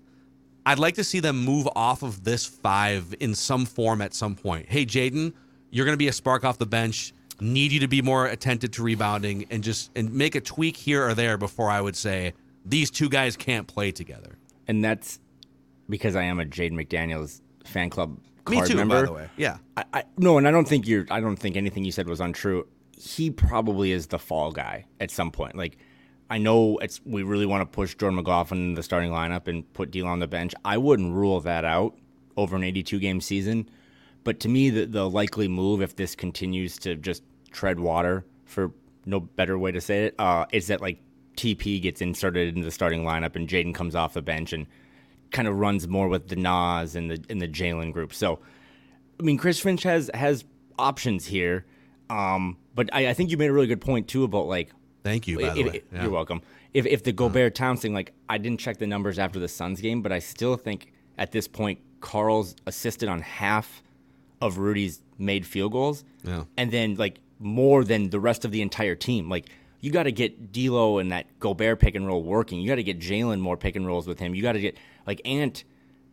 [0.65, 4.36] I'd like to see them move off of this five in some form at some
[4.36, 4.67] point.
[4.69, 5.34] Hey, Jaden,
[5.71, 7.13] you're going to be a spark off the bench.
[7.41, 11.08] Need you to be more attentive to rebounding and just and make a tweak here
[11.08, 12.34] or there before I would say
[12.65, 14.38] these two guys can't play together.
[14.67, 15.19] and that's
[15.89, 19.02] because I am a Jade McDaniels fan club card Me too, member.
[19.02, 19.30] by the way.
[19.38, 19.58] Yeah.
[19.78, 21.06] I, I no, and I don't think you're.
[21.10, 22.67] I don't think anything you said was untrue.
[22.97, 25.56] He probably is the fall guy at some point.
[25.56, 25.78] Like,
[26.30, 29.71] I know it's we really want to push Jordan McLaughlin in the starting lineup and
[29.73, 30.54] put Deal on the bench.
[30.65, 31.95] I wouldn't rule that out
[32.38, 33.69] over an 82 game season.
[34.29, 38.71] But to me, the the likely move if this continues to just tread water, for
[39.07, 40.99] no better way to say it, uh, is that like
[41.35, 44.67] TP gets inserted into the starting lineup and Jaden comes off the bench and
[45.31, 48.13] kind of runs more with the Naz and the in the Jaylen group.
[48.13, 48.37] So.
[49.19, 50.45] I mean, Chris Finch has has
[50.77, 51.65] options here,
[52.11, 54.69] um, but I, I think you made a really good point too about like.
[55.03, 55.69] Thank you, by the way.
[55.77, 56.03] if- Yeah.
[56.03, 56.43] You're welcome.
[56.75, 59.81] If if the Gobert Towns thing, like I didn't check the numbers after the Suns
[59.81, 63.81] game, but I still think at this point Carl's assisted on half
[64.41, 66.43] of Rudy's made field goals, Yeah.
[66.58, 69.30] and then like more than the rest of the entire team.
[69.30, 69.47] Like
[69.82, 72.60] you got to get D'Lo and that Gobert pick and roll working.
[72.60, 74.36] You got to get Jaylen more pick and rolls with him.
[74.36, 75.63] You got to get like Ant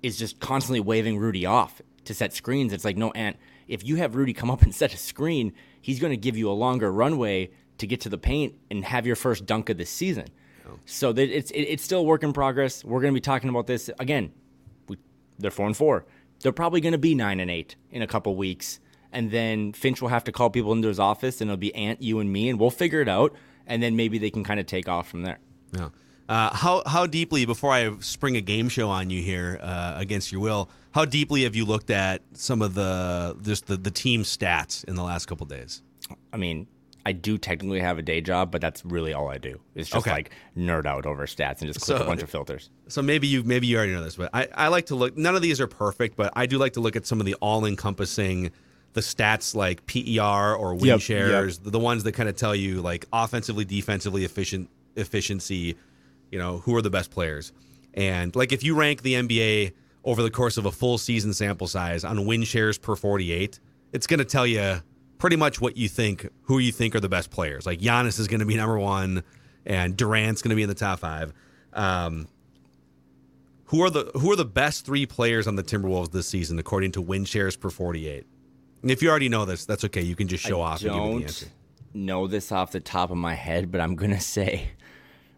[0.03, 2.73] is just constantly waving Rudy off to set screens.
[2.73, 3.37] It's like no Ant.
[3.67, 6.49] If you have Rudy come up and set a screen, he's going to give you
[6.51, 9.85] a longer runway to get to the paint and have your first dunk of the
[9.87, 10.27] season.
[10.85, 12.85] So it's it's still a work in progress.
[12.85, 14.33] We're going to be talking about this again.
[14.89, 14.97] We,
[15.39, 16.05] they're four and four.
[16.40, 18.81] They're probably going to be nine and eight in a couple weeks,
[19.12, 22.03] and then Finch will have to call people into his office, and it'll be Ant,
[22.03, 23.35] you, and me, and we'll figure it out.
[23.66, 25.38] And then maybe they can kind of take off from there.
[25.72, 25.88] Yeah.
[26.29, 30.33] Uh, how how deeply before I spring a game show on you here uh, against
[30.33, 30.68] your will?
[30.92, 34.96] How deeply have you looked at some of the just the, the team stats in
[34.96, 35.83] the last couple days?
[36.33, 36.66] I mean,
[37.07, 39.61] I do technically have a day job, but that's really all I do.
[39.77, 40.11] It's just Okay.
[40.11, 42.69] like nerd out over stats and just click So- a bunch of filters.
[42.88, 45.16] So maybe you maybe you already know this, but I, I like to look.
[45.16, 47.35] None of these are perfect, but I do like to look at some of the
[47.35, 48.51] all encompassing
[48.95, 52.81] the stats like PER or win Yep, shares, the ones that kind of tell you
[52.83, 55.77] like offensively, defensively efficient efficiency.
[56.33, 57.53] You know who are the best players,
[57.95, 59.73] and like if you rank the NBA
[60.05, 63.61] over the course of a full season sample size on win shares per forty eight,
[63.92, 64.81] it's going to tell you
[65.18, 67.66] pretty much what you think, who you think are the best players.
[67.66, 69.22] Like Giannis is going to be number one,
[69.64, 71.33] and Durant's going to be in the top five.
[71.72, 72.29] Um,
[73.66, 76.92] who are the who are the best three players on the Timberwolves this season according
[76.92, 78.24] to win shares per 48?
[78.83, 80.02] And if you already know this, that's okay.
[80.02, 81.46] You can just show off and give me the answer.
[81.46, 84.70] don't know this off the top of my head, but I'm gonna say,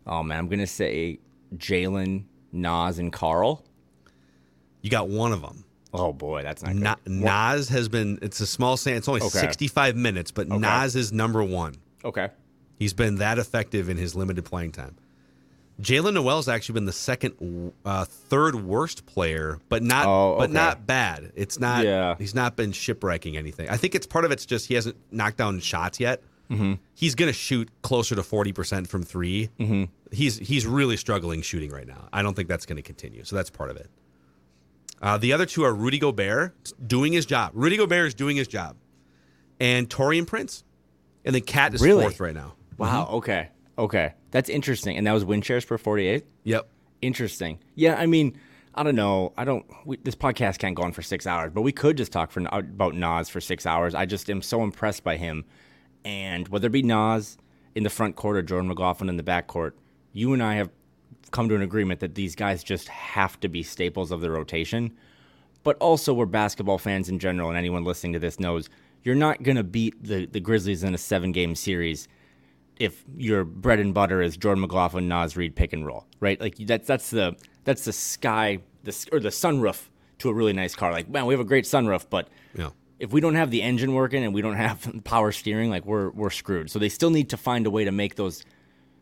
[0.07, 1.21] oh man, I'm gonna say
[1.57, 3.65] Jaylen, Naz, and Karl.
[4.83, 5.65] You got one of them.
[5.95, 6.97] Oh boy, that's not Na-.
[7.07, 8.99] Naz has been it's a small sample.
[8.99, 9.39] It's only Okay.
[9.39, 11.75] 65 minutes, but Naz is number 1.
[12.05, 12.29] Okay.
[12.77, 14.97] He's been that effective in his limited playing time.
[15.81, 20.87] Jaylen Nowell's actually been the second, uh, third worst player, but not, Oh, but not
[20.87, 21.31] bad.
[21.37, 21.85] It's not.
[21.85, 22.17] Yeah.
[22.19, 23.69] He's not been shipwrecking anything.
[23.69, 26.23] I think it's part of it's just he hasn't knocked down shots yet.
[26.51, 26.75] Mm-hmm.
[26.95, 29.85] He's gonna shoot closer to forty percent from 3 Mm-hmm.
[30.11, 32.09] He's he's really struggling shooting right now.
[32.13, 33.23] I don't think that's gonna continue.
[33.25, 33.89] So that's part of it.
[35.01, 37.53] Uh, the other two are Rudy Gobert doing his job.
[37.55, 38.77] Rudy Gobert is doing his job,
[39.61, 40.65] and Taurean Prince,
[41.25, 42.03] and then Cat is Really?
[42.03, 42.55] fourth right now.
[42.79, 43.09] Wow.
[43.13, 43.49] Okay.
[43.77, 44.15] Okay.
[44.31, 44.97] That's interesting.
[44.97, 46.25] And that was win shares per 48.
[46.45, 46.69] Yep.
[47.01, 47.59] Interesting.
[47.75, 47.95] Yeah.
[47.97, 48.37] I mean,
[48.75, 49.33] I don't know.
[49.37, 49.65] I don't.
[49.85, 52.45] We, this podcast can't go on for six hours, but we could just talk for
[52.53, 53.95] about Naz for six hours.
[53.95, 55.45] I just am so impressed by him,
[56.05, 57.37] and whether it be Naz
[57.75, 59.77] in the front court or Jordan McLaughlin in the back court,
[60.13, 60.71] you and I have
[61.29, 64.93] come to an agreement that these guys just have to be staples of the rotation.
[65.65, 68.69] But also, we're basketball fans in general, and anyone listening to this knows
[69.03, 72.09] you're not going to beat the, the Grizzlies in a seven game series
[72.79, 76.41] if your bread and butter is Jordan McLaughlin, Naz Reid pick and roll, right?
[76.41, 79.89] Like that's that's the that's the sky, the or the sunroof
[80.19, 80.93] to a really nice car.
[80.93, 82.71] Like man, we have a great sunroof, but Yeah.
[83.01, 86.11] if we don't have the engine working and we don't have power steering, like we're
[86.11, 86.71] we're screwed.
[86.71, 88.45] So they still need to find a way to make those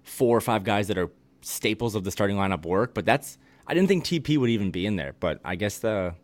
[0.03, 1.11] four or five guys that are
[1.47, 2.93] staples of the starting lineup work.
[2.95, 6.15] But that's I didn't think TP would even be in there, but I guess the.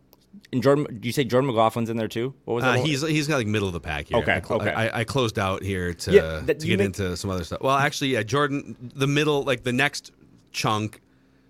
[0.51, 2.33] And Jordan, do you say Jordan McLaughlin's in there too?
[2.45, 2.79] What was Uh, that?
[2.85, 4.17] he's he's got like middle of the pack here.
[4.17, 4.71] Okay, I, clo- okay.
[4.71, 7.61] I, I closed out here to Yeah, that- to get make- into some other stuff.
[7.61, 10.11] Well, actually, yeah, Jordan, the middle, like the next
[10.51, 11.01] chunk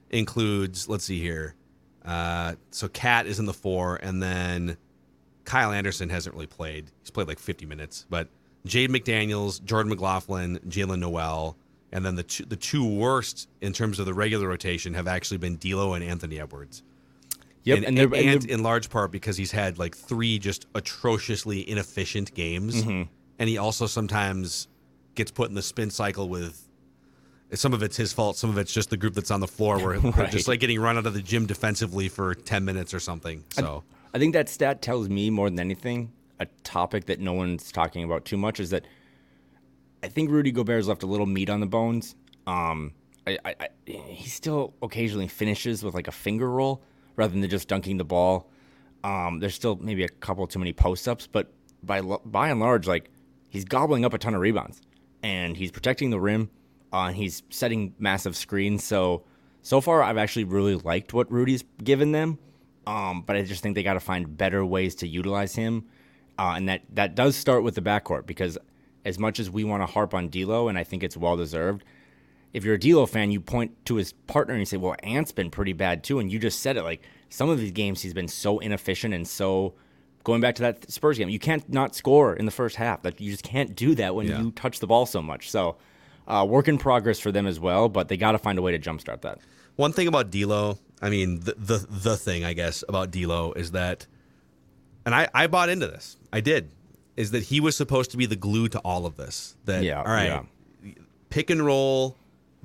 [0.10, 0.90] includes.
[0.90, 1.56] Let's see here.
[2.06, 4.76] Uh, so Cat is in the four, and then
[5.46, 6.92] Kyle Anderson hasn't really played.
[7.02, 8.28] He's played like 50 minutes, but
[8.66, 11.58] Jade McDaniels, Jordan McLaughlin, Jaylen Nowell,
[11.94, 15.38] And then the two, the two worst in terms of the regular rotation have actually
[15.38, 16.84] been D'Lo and Anthony Edwards.
[17.66, 21.70] Yep, and, and and, and in large part because he's had like three just atrociously
[21.70, 23.04] inefficient games, Mm-hmm.
[23.40, 24.68] and he also sometimes
[25.16, 26.68] gets put in the spin cycle with.
[27.54, 28.36] Some of it's his fault.
[28.36, 30.32] Some of it's just the group that's on the floor where Right.
[30.32, 33.44] just like getting run out of the gym defensively for ten minutes or something.
[33.52, 33.84] So
[34.16, 38.04] I think that stat tells me more than anything a topic that no one's talking
[38.04, 38.86] about too much is that
[40.04, 42.16] I think Rudy Gobert's left a little meat on the bones.
[42.46, 42.92] Um,
[43.26, 46.84] I, I, I, he still occasionally finishes with like a finger roll
[47.16, 48.50] rather than just dunking the ball.
[49.06, 52.86] Um, there's still maybe a couple too many post ups, but by by and large,
[52.86, 53.10] like
[53.50, 54.82] he's gobbling up a ton of rebounds
[55.24, 56.50] and he's protecting the rim
[56.92, 58.84] uh, and he's setting massive screens.
[58.84, 59.24] So
[59.62, 62.40] so far, I've actually really liked what Rudy's given them.
[62.86, 65.86] Um, but I just think they got to find better ways to utilize him,
[66.38, 68.58] uh, and that that does start with the backcourt because
[69.06, 71.84] as much as we want to harp on D'Lo, and I think it's well deserved.
[72.54, 75.32] If you're a D'Lo fan, you point to his partner and you say, "Well, Ant's
[75.32, 76.84] been pretty bad too," and you just said it.
[76.84, 79.74] Like some of these games, he's been so inefficient and so.
[80.24, 83.04] Going back to that Spurs game, you can't not score in the first half.
[83.04, 84.40] Like you just can't do that when Yeah.
[84.42, 85.52] you touch the ball so much.
[85.52, 85.76] So,
[86.30, 87.90] uh, work in progress for them as well.
[87.90, 89.40] But they got to find a way to jumpstart that.
[89.76, 93.72] One thing about D'Lo, I mean, the the the thing I guess about D'Lo is
[93.72, 94.08] that,
[95.06, 96.16] and I I bought into this.
[96.32, 96.70] I did,
[97.18, 99.56] is that he was supposed to be the glue to all of this.
[99.66, 100.26] That Yeah, all right,
[100.86, 100.92] yeah.
[101.30, 102.16] pick and roll,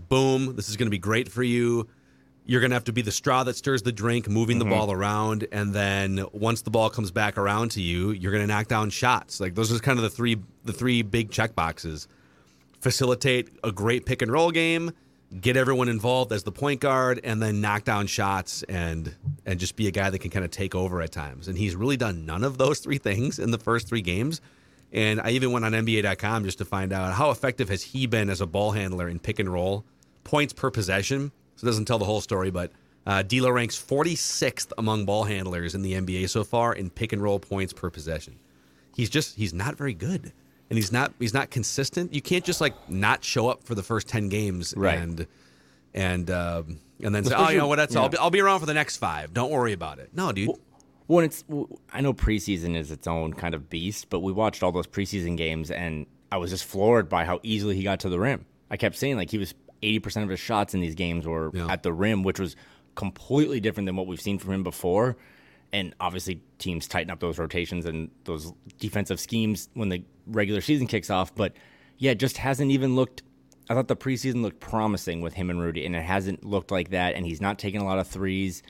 [0.08, 0.56] boom.
[0.56, 1.88] This is going to be great for you.
[2.46, 4.70] You're going to have to be the straw that stirs the drink, moving Mm-hmm.
[4.70, 8.42] the ball around, and then once the ball comes back around to you, you're going
[8.42, 9.38] to knock down shots.
[9.38, 12.08] Like those are kind of the three the three big check boxes
[12.80, 14.92] facilitate a great pick and roll game,
[15.40, 19.14] get everyone involved as the point guard, and then knock down shots and
[19.46, 21.48] and just be a guy that can kind of take over at times.
[21.48, 24.40] And he's really done none of those three things in the first three games.
[24.90, 28.30] And I even went on NBA.com just to find out how effective has he been
[28.30, 29.84] as a ball handler in pick and roll
[30.24, 31.30] points per possession.
[31.56, 32.72] So it doesn't tell the whole story, but
[33.06, 37.22] uh, D'Lo ranks 46th among ball handlers in the NBA so far in pick and
[37.22, 38.38] roll points per possession
[38.98, 40.32] he's just he's not very good
[40.70, 43.82] and he's not he's not consistent you can't just like not show up for the
[43.82, 44.98] first 10 games Right.
[44.98, 45.26] and
[45.94, 48.02] and um, and then say oh you know what that's yeah.
[48.02, 50.50] I'll, be, I'll be around for the next five don't worry about it no dude
[51.06, 51.42] When it's,
[51.92, 55.38] I know preseason is its own kind of beast, but we watched all those preseason
[55.38, 58.44] games, and I was just floored by how easily he got to the rim.
[58.70, 61.50] I kept saying like he was eighty percent of his shots in these games were
[61.54, 61.72] Yeah.
[61.72, 62.56] at the rim, which was
[62.94, 65.16] completely different than what we've seen from him before.
[65.72, 70.86] And obviously, teams tighten up those rotations and those defensive schemes when the regular season
[70.86, 71.34] kicks off.
[71.34, 71.52] But
[71.98, 73.22] yeah, it just hasn't even looked.
[73.68, 76.90] I thought the preseason looked promising with him and Rudy, and it hasn't looked like
[76.90, 77.14] that.
[77.14, 78.62] And he's not taking a lot of threes.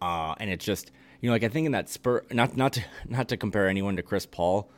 [0.00, 2.84] Uh, and it's just you know like I think in that spur not not to
[3.08, 4.70] not to compare anyone to Chris Paul,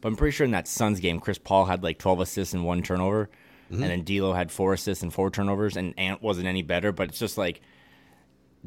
[0.00, 2.64] but I'm pretty sure in that Suns game Chris Paul had like 12 assists and
[2.64, 3.28] one turnover,
[3.82, 6.92] and then D'Lo had four assists and four turnovers, and Ant wasn't any better.
[6.92, 7.60] But it's just like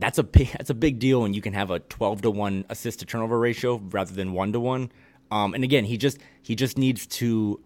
[0.01, 2.65] that's a big that's a big deal when you can have a 12 to one
[2.69, 4.91] assist to turnover ratio rather than one to one.
[5.31, 7.59] Um, and again, he just he just needs to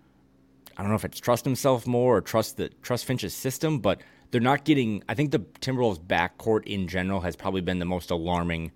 [0.78, 4.02] I don't know if it's trust himself more or trust the trust Finch's system, but
[4.32, 5.04] they're not getting.
[5.08, 8.72] I think the Timberwolves backcourt in general has probably been the most alarming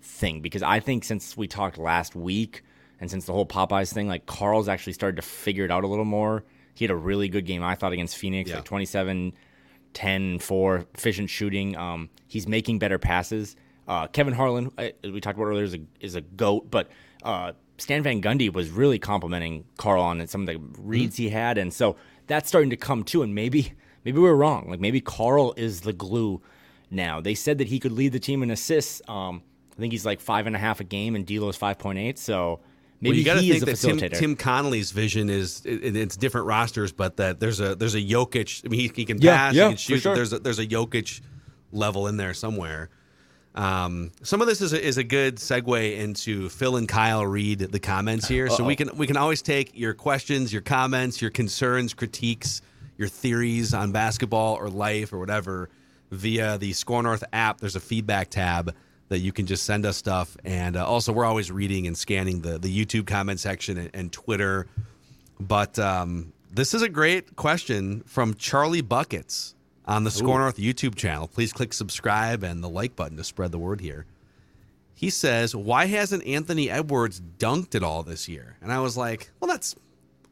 [0.00, 2.62] thing because I think since we talked last week
[3.00, 5.86] and since the whole Popeyes thing, like Karl's actually started to figure it out a
[5.88, 6.44] little more.
[6.74, 8.56] He had a really good game, I thought, against Phoenix, Yeah.
[8.56, 9.32] like 27,
[9.96, 11.74] 10, and 4, efficient shooting.
[11.74, 13.56] Um, he's making better passes.
[13.88, 16.90] Uh, Kevin Harlan, uh, as we talked about earlier, is a, is a GOAT, but
[17.22, 21.56] uh, Stan Van Gundy was really complimenting Karl on some of the reads he had.
[21.56, 23.22] And so that's starting to come too.
[23.22, 23.72] And maybe
[24.04, 24.68] maybe we're wrong.
[24.68, 26.42] Like maybe Karl is the glue
[26.90, 27.22] now.
[27.22, 29.00] They said that he could lead the team in assists.
[29.08, 29.42] Um,
[29.76, 32.18] I think he's like five and a half a game, and D'Lo's 5.8.
[32.18, 32.60] So
[33.00, 34.10] maybe well, you got to think that Tim.
[34.10, 38.64] Tim Connolly's vision is it, it's different rosters, but that there's a there's a Jokic.
[38.64, 40.00] I mean, he, he can Yeah, pass, yeah, he can shoot.
[40.00, 40.14] sure.
[40.14, 41.20] There's a, there's a Jokic
[41.72, 42.90] level in there somewhere.
[43.54, 47.60] Um, some of this is a, is a good segue into Phil and Kyle read
[47.60, 51.30] the comments here, so we can we can always take your questions, your comments, your
[51.30, 52.60] concerns, critiques,
[52.98, 55.70] your theories on basketball or life or whatever
[56.10, 57.58] via the Score North app.
[57.60, 58.74] There's a feedback tab
[59.08, 62.40] that you can just send us stuff, and uh, also we're always reading and scanning
[62.40, 64.66] the the YouTube comment section and, and Twitter.
[65.38, 69.54] But um, this is a great question from Charlie Buckets
[69.84, 71.28] on the Score North YouTube channel.
[71.28, 74.06] Please click subscribe and the like button to spread the word here.
[74.94, 78.56] He says, Why hasn't Anthony Edwards dunked at all this year?
[78.62, 79.76] And I was like, Well, that's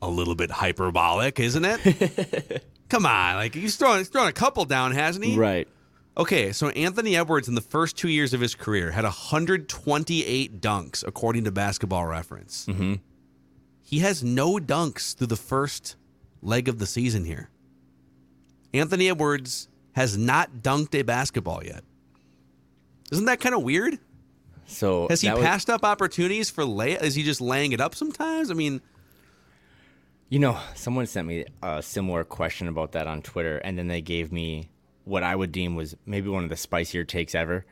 [0.01, 2.65] a little bit hyperbolic, isn't it?
[2.89, 3.37] Come on.
[3.37, 5.37] Like, he's throwing, he's thrown a couple down, hasn't he?
[5.37, 5.69] right.
[6.17, 11.05] Okay, so Anthony Edwards in the first two years of his career had 128 dunks,
[11.07, 12.67] according to Basketball Reference.
[12.67, 12.95] Mm-hmm.
[13.83, 15.97] He has no dunks through the first
[16.41, 17.51] leg of the season here.
[18.73, 21.83] Anthony Edwards has not dunked a basketball yet.
[23.11, 23.99] Isn't that kind of weird?
[24.67, 26.93] So Has he that was- passed up opportunities for lay?
[26.93, 28.51] Is he just laying it up sometimes?
[28.51, 28.81] I mean,
[30.31, 34.01] You know, someone sent me a similar question about that on Twitter, and then they
[34.01, 34.71] gave me
[35.05, 37.65] what I would deem was maybe one of the spicier takes ever.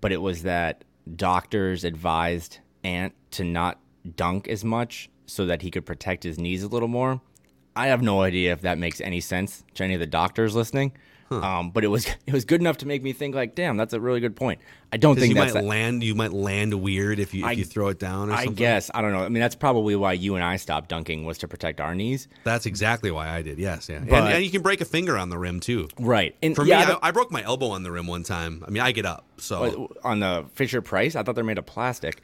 [0.00, 0.84] But it was that
[1.16, 3.78] doctors advised Ant to not
[4.16, 7.20] dunk as much so that he could protect his knees a little more.
[7.76, 10.92] I have no idea if that makes any sense to any of the doctors listening.
[11.32, 13.92] Um, but it was it was good enough to make me think like, damn, that's
[13.92, 14.60] a really good point.
[14.92, 17.46] I don't think you that's might that- land, you might land weird if you if
[17.50, 18.30] I- you throw it down.
[18.30, 18.54] Or I something.
[18.54, 19.20] guess I don't know.
[19.24, 22.26] I mean, that's probably why you and I stopped dunking was to protect our knees.
[22.42, 23.58] that's exactly why I did.
[23.58, 25.88] Yes, yeah, and, But- and you can break a finger on the rim too.
[26.00, 26.34] Right.
[26.42, 28.64] And For yeah, me, I I, broke my elbow on the rim one time.
[28.66, 31.14] I mean, I get up, so on the Fisher Price.
[31.14, 32.22] I thought they're made of plastic.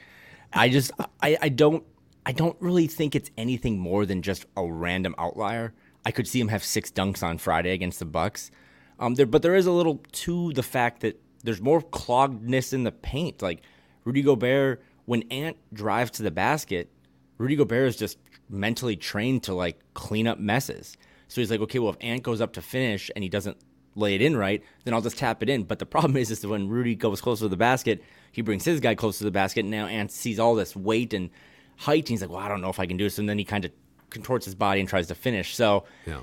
[0.52, 0.90] I just
[1.22, 1.84] I, I don't
[2.24, 5.74] I don't really think it's anything more than just a random outlier.
[6.04, 8.50] I could see him have six dunks on Friday against the Bucks.
[8.98, 12.84] Um, there, but there is a little to the fact that there's more cloggedness in
[12.84, 13.42] the paint.
[13.42, 13.62] Like
[14.04, 16.90] Rudy Gobert, when Ant drives to the basket,
[17.38, 18.18] Rudy Gobert is just
[18.48, 20.96] mentally trained to like clean up messes.
[21.28, 23.56] So he's like, okay, well, if Ant goes up to finish and he doesn't
[23.94, 25.64] lay it in right, then I'll just tap it in.
[25.64, 28.64] But the problem is, is that when Rudy goes closer to the basket, he brings
[28.64, 29.60] his guy close to the basket.
[29.60, 31.30] And now Ant sees all this weight and
[31.76, 32.04] height.
[32.04, 33.18] And he's like, well, I don't know if I can do this.
[33.18, 33.72] And then he kind of
[34.10, 35.54] contorts his body and tries to finish.
[35.54, 36.20] So, yeah.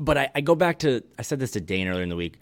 [0.00, 2.40] But I, I go back to I said this to Dane earlier in the week.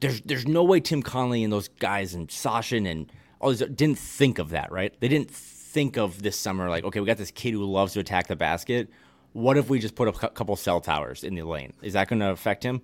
[0.00, 3.10] There's there's no way Tim Connolly and those guys and Sachin and
[3.40, 4.94] all these didn't think of that, right?
[5.00, 8.00] They didn't think of this summer like, okay, we got this kid who loves to
[8.00, 8.88] attack the basket.
[9.32, 11.72] What if we just put a cou- couple cell towers in the lane?
[11.82, 12.82] Is that going to affect him?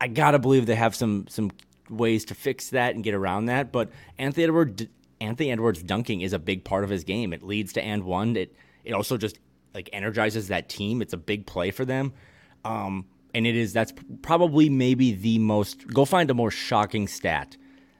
[0.00, 1.50] I gotta believe they have some some
[1.88, 3.72] ways to fix that and get around that.
[3.72, 4.86] But Anthony Edwards
[5.20, 7.32] Anthony Edwards dunking is a big part of his game.
[7.32, 8.36] It leads to and one.
[8.36, 9.38] It it also just
[9.74, 11.02] like energizes that team.
[11.02, 12.12] It's a big play for them.
[12.64, 17.56] Um, and it is that's probably maybe the most go find a more shocking stat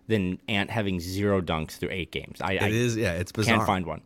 [0.07, 2.41] than Ant having zero dunks through eight games.
[2.41, 3.57] I, I It is, yeah, it's bizarre.
[3.57, 4.03] can't find one.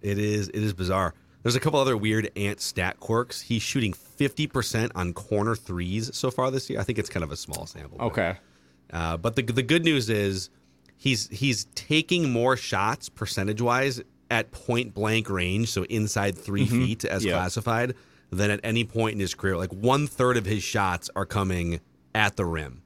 [0.00, 1.14] It is it is bizarre.
[1.42, 3.40] There's a couple other weird ant stat quirks.
[3.40, 6.78] He's shooting 50% on corner threes so far this year.
[6.78, 7.98] I think it's kind of a small sample.
[7.98, 8.36] but- Okay.
[8.92, 10.50] Uh, but the the good news is
[10.96, 14.00] he's he's taking more shots percentage wise
[14.30, 17.32] at point blank range, so inside 3 feet as Yeah.
[17.32, 17.94] classified,
[18.32, 19.56] than at any point in his career.
[19.56, 21.80] Like one third of his shots are coming
[22.14, 22.82] at the rim.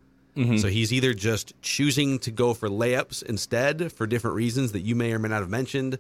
[0.59, 4.94] So he's either just choosing to go for layups instead for different reasons that you
[4.94, 5.99] may or may not have mentioned,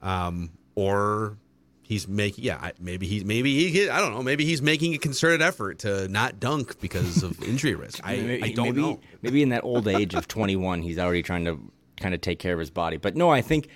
[0.00, 1.36] um, or
[1.82, 5.42] he's making yeah maybe he's maybe he I don't know maybe he's making a concerted
[5.42, 8.00] effort to not dunk because of injury risk.
[8.02, 9.00] I, I don't maybe, know.
[9.20, 11.60] Maybe in that old age of 21, he's already trying to
[11.98, 12.96] kind of take care of his body.
[12.96, 13.68] But no, I think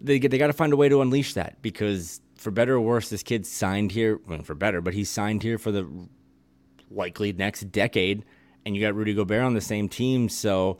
[0.00, 3.08] they they got to find a way to unleash that because for better or worse,
[3.08, 4.20] this kid signed here.
[4.26, 5.88] Well, for better, but he signed here for the
[6.90, 8.24] likely next decade,
[8.64, 10.28] and you got Rudy Gobert on the same team.
[10.28, 10.78] So,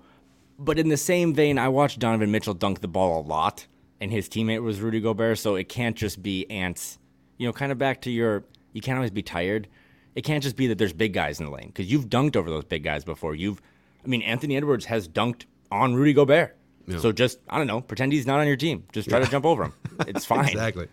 [0.59, 3.67] but in the same vein, I watched Donovan Mitchell dunk the ball a lot,
[4.01, 5.39] and his teammate was Rudy Gobert.
[5.39, 6.99] So it can't just be ants.
[7.39, 8.45] You know, kind of back to your.
[8.73, 9.69] You can't always be tired.
[10.15, 12.49] It can't just be that there's big guys in the lane because you've dunked over
[12.49, 13.35] those big guys before.
[13.35, 13.61] You've,
[14.05, 16.57] I mean, Anthony Edwards has dunked on Rudy Gobert.
[16.99, 18.85] So just I don't know, pretend he's not on your team.
[18.93, 19.73] Just try to jump over him.
[20.07, 20.49] It's fine.
[20.49, 20.89] Exactly.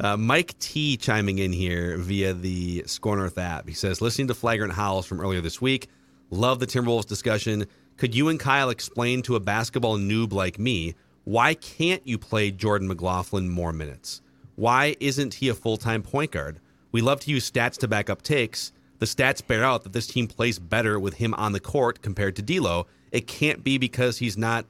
[0.00, 3.68] Uh, Mike T chiming in here via the Score North app.
[3.68, 5.88] He says, listening to Flagrant Howls from earlier this week,
[6.30, 7.66] love the Timberwolves discussion.
[7.98, 10.94] Could you and Kyle explain to a basketball noob like me
[11.24, 14.22] why can't you play Jordan McLaughlin more minutes?
[14.56, 16.60] Why isn't he a full time point guard?
[16.92, 18.72] We love to use stats to back up takes.
[18.98, 22.36] The stats bear out that this team plays better with him on the court compared
[22.36, 22.86] to D'Lo.
[23.12, 24.64] It can't be because he's not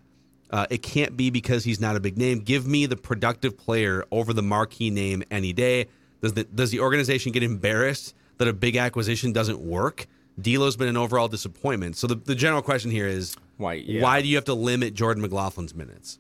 [0.51, 2.41] uh, it can't be because he's not a big name.
[2.41, 5.87] Give me the productive player over the marquee name any day.
[6.23, 10.07] Does the does the organization get embarrassed that a big acquisition doesn't work?
[10.41, 11.97] D'Lo's been an overall disappointment.
[11.97, 14.03] So the, the general question here is Why- yeah.
[14.03, 16.19] why do you have to limit Jordan McLaughlin's minutes?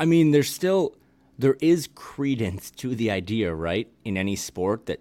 [0.00, 0.96] I mean, there's still
[1.38, 3.88] there is credence to the idea, right?
[4.04, 5.00] In any sport that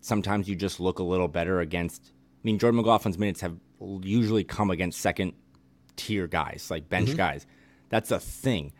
[0.00, 2.02] sometimes you just look a little better against.
[2.06, 3.56] I mean, Jordan McLaughlin's minutes have
[4.02, 5.34] usually come against second
[5.96, 7.46] tier guys, like bench guys.
[7.88, 8.72] That's a thing.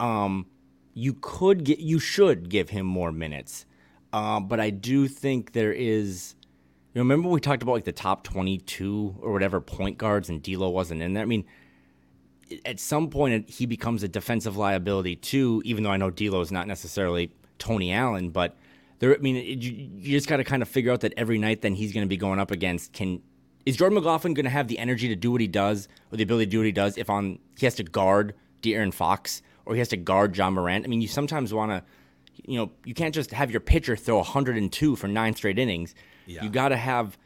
[0.00, 0.46] Um,
[0.94, 3.66] you could get, you should give him more minutes,
[4.12, 6.34] um, but I do think there is.
[6.94, 10.70] You remember we talked about like the top twenty-two or whatever point guards, and D'Lo
[10.70, 11.22] wasn't in there.
[11.22, 11.44] I mean,
[12.64, 15.60] at some point he becomes a defensive liability too.
[15.66, 18.56] Even though I know D'Lo is not necessarily Tony Allen, but
[18.98, 19.14] there.
[19.14, 21.60] I mean, it, you, you just got to kind of figure out that every night
[21.60, 22.94] then he's going to be going up against.
[22.94, 23.20] Can
[23.66, 26.22] is Jordan McLaughlin going to have the energy to do what he does or the
[26.22, 28.32] ability to do what he does if on he has to guard
[28.62, 30.84] De'Aaron Fox or he has to guard Ja Morant?
[30.84, 31.82] I mean, you sometimes want to.
[32.44, 35.94] You know, you can't just have your pitcher throw 102 for nine straight innings.
[36.44, 37.16] You got to have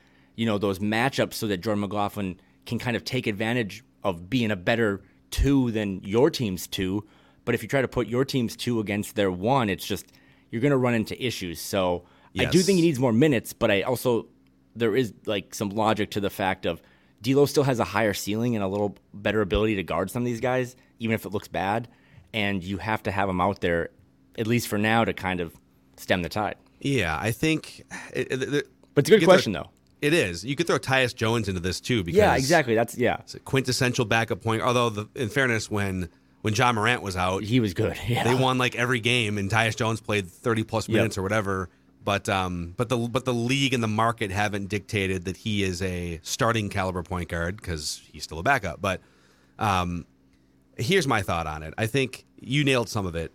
[0.40, 4.50] you know, those matchups so that Jordan McLaughlin can kind of take advantage of being
[4.50, 7.06] a better two than your team's two.
[7.44, 10.06] But if you try to put your team's two against their one, it's just
[10.50, 11.60] you're going to run into issues.
[11.60, 12.06] So
[12.38, 14.28] I do think he needs more minutes, but I also
[14.74, 16.80] there is like some logic to the fact of
[17.20, 20.26] D'Lo still has a higher ceiling and a little better ability to guard some of
[20.26, 21.88] these guys, even if it looks bad.
[22.32, 23.88] And you have to have him out there,
[24.38, 25.52] at least for now, to kind of
[25.96, 26.54] stem the tide.
[26.80, 27.84] Yeah, I think.
[28.14, 29.70] It, it, it- But it's a good question, throw- though.
[30.00, 30.44] It is.
[30.46, 32.74] You could throw Tyus Jones into this too because Yeah, exactly.
[32.74, 33.16] That's yeah.
[33.20, 34.62] it's a quintessential backup point.
[34.62, 36.08] Although, the, in fairness, when
[36.40, 37.98] when Ja Morant was out, He was good.
[38.08, 38.24] Yeah.
[38.24, 41.68] they won like every game, and Tyus Jones played thirty plus minutes or whatever.
[42.02, 45.82] But um, but the but the league and the market haven't dictated that he is
[45.82, 48.80] a starting caliber point guard because he's still a backup.
[48.80, 49.02] But
[49.58, 50.06] um,
[50.80, 51.74] here's my thought on it.
[51.78, 53.32] I think you nailed some of it.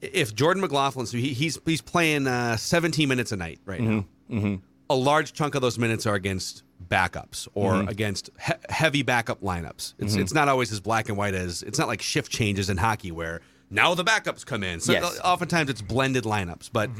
[0.00, 3.96] If Jordan McLaughlin, so he, he's he's playing uh, 17 minutes a night right mm-hmm.
[3.96, 4.04] now.
[4.30, 4.54] Mm-hmm.
[4.90, 7.88] A large chunk of those minutes are against backups or mm-hmm.
[7.88, 9.94] against he- heavy backup lineups.
[9.98, 12.76] It's it's not always as black and white as it's not like shift changes in
[12.76, 13.40] hockey where
[13.70, 14.80] now the backups come in.
[14.80, 15.18] So Yes.
[15.18, 16.90] Uh, oftentimes it's blended lineups, but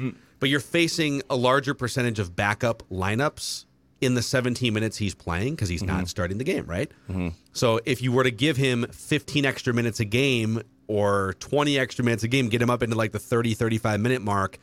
[0.40, 3.64] but you're facing a larger percentage of backup lineups
[4.00, 6.90] in the 17 minutes he's playing because he's not starting the game, right?
[7.52, 12.04] So if you were to give him 15 extra minutes a game or 20 extra
[12.04, 14.58] minutes a game, get him up into like the 30 35 minute mark,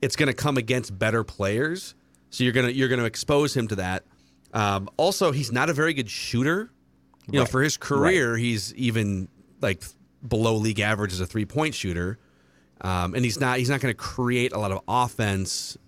[0.00, 1.94] it's going to come against better players.
[2.30, 4.04] So you're going to you're going to expose him to that.
[4.52, 6.70] Um, also, he's not a very good shooter.
[7.28, 9.28] You know, for his career, he's even
[9.60, 9.82] like
[10.26, 12.18] below league average as a three point shooter,
[12.80, 15.78] um, and he's not he's not going to create a lot of offense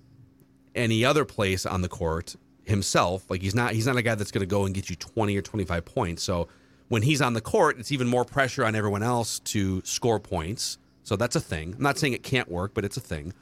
[0.76, 2.36] any other place on the court
[2.66, 3.28] himself.
[3.30, 5.36] Like he's not he's not a guy that's going to go and get you 20
[5.36, 6.22] or 25 points.
[6.22, 6.48] So
[6.88, 10.78] when he's on the court, it's even more pressure on everyone else to score points.
[11.02, 11.74] So that's a thing.
[11.76, 13.32] I'm not saying it can't work, but it's a thing.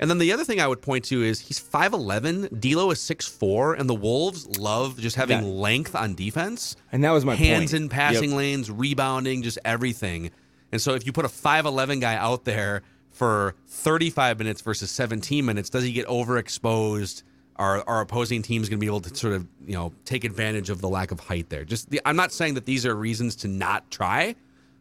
[0.00, 3.76] And then the other thing I would point to is he's 5'11, D'Lo is 6'4,
[3.78, 5.48] and the Wolves love just having Yeah.
[5.48, 6.76] length on defense.
[6.92, 7.82] And that was my Hands point.
[7.82, 8.38] in passing Yep.
[8.38, 10.30] lanes, rebounding, just everything.
[10.70, 15.44] And so if you put a 5'11 guy out there for 35 minutes versus 17
[15.44, 17.22] minutes, does he get overexposed?
[17.58, 20.70] Are, are opposing teams going to be able to sort of, you know, take advantage
[20.70, 21.64] of the lack of height there?
[21.64, 24.36] Just the, I'm not saying that these are reasons to not try,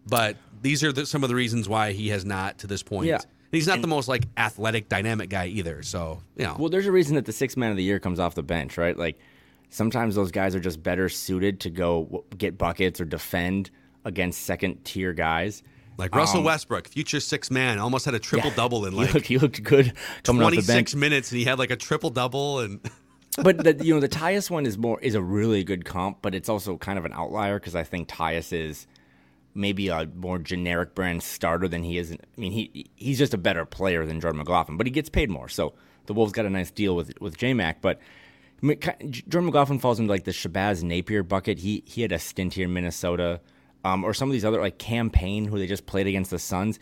[0.06, 3.08] but these are the, some of the reasons why he has not to this point.
[3.08, 3.20] Yeah.
[3.52, 5.82] He's not the most like athletic, dynamic guy either.
[5.82, 8.20] So, you know, Well, there's a reason that the sixth man of the year comes
[8.20, 8.96] off the bench, right?
[8.96, 9.18] Like
[9.70, 13.72] sometimes those guys are just better suited to go get buckets or defend
[14.06, 15.64] against second tier guys.
[15.98, 19.14] Like Russell um, Westbrook, future six man, almost had a triple double in He like
[19.14, 19.94] looked, he looked good
[20.24, 20.96] coming off the 26 bench.
[20.96, 22.60] minutes, and he had like a triple double.
[22.60, 22.80] And
[23.42, 26.36] but the, you know the Tyus one is more is a really good comp, but
[26.36, 28.86] it's also kind of an outlier because I think Tyus is
[29.56, 32.12] maybe a more generic brand starter than he is.
[32.12, 35.30] I mean, he he's just a better player than Jordan McLaughlin, but he gets paid
[35.30, 35.50] more.
[35.50, 35.74] So
[36.06, 38.00] the Wolves got a nice deal with with J Mac, but.
[38.60, 41.60] I mean, ki- Jordan McLaughlin falls into like the Shabazz Napier bucket.
[41.60, 43.40] He he had a stint here in Minnesota,
[43.88, 46.40] um, or some of these other like Cam Payne, who they just played against the
[46.40, 46.78] Suns.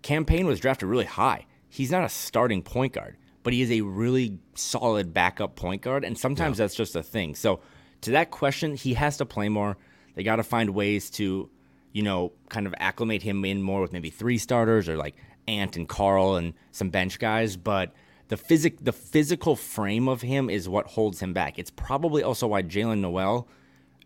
[0.00, 1.44] Cam Payne was drafted really high.
[1.68, 6.04] He's not a starting point guard, but he is a really solid backup point guard,
[6.04, 7.34] and sometimes that's just a thing.
[7.34, 7.60] So,
[8.02, 9.76] to that question, he has to play more.
[10.14, 11.50] They got to find ways to,
[11.92, 15.16] you know, kind of acclimate him in more with maybe three starters or like
[15.48, 17.56] Ant and Karl and some bench guys.
[17.56, 17.92] But
[18.28, 21.58] the physic, the physical frame of him is what holds him back.
[21.58, 23.48] It's probably also why Jaylen Nowell,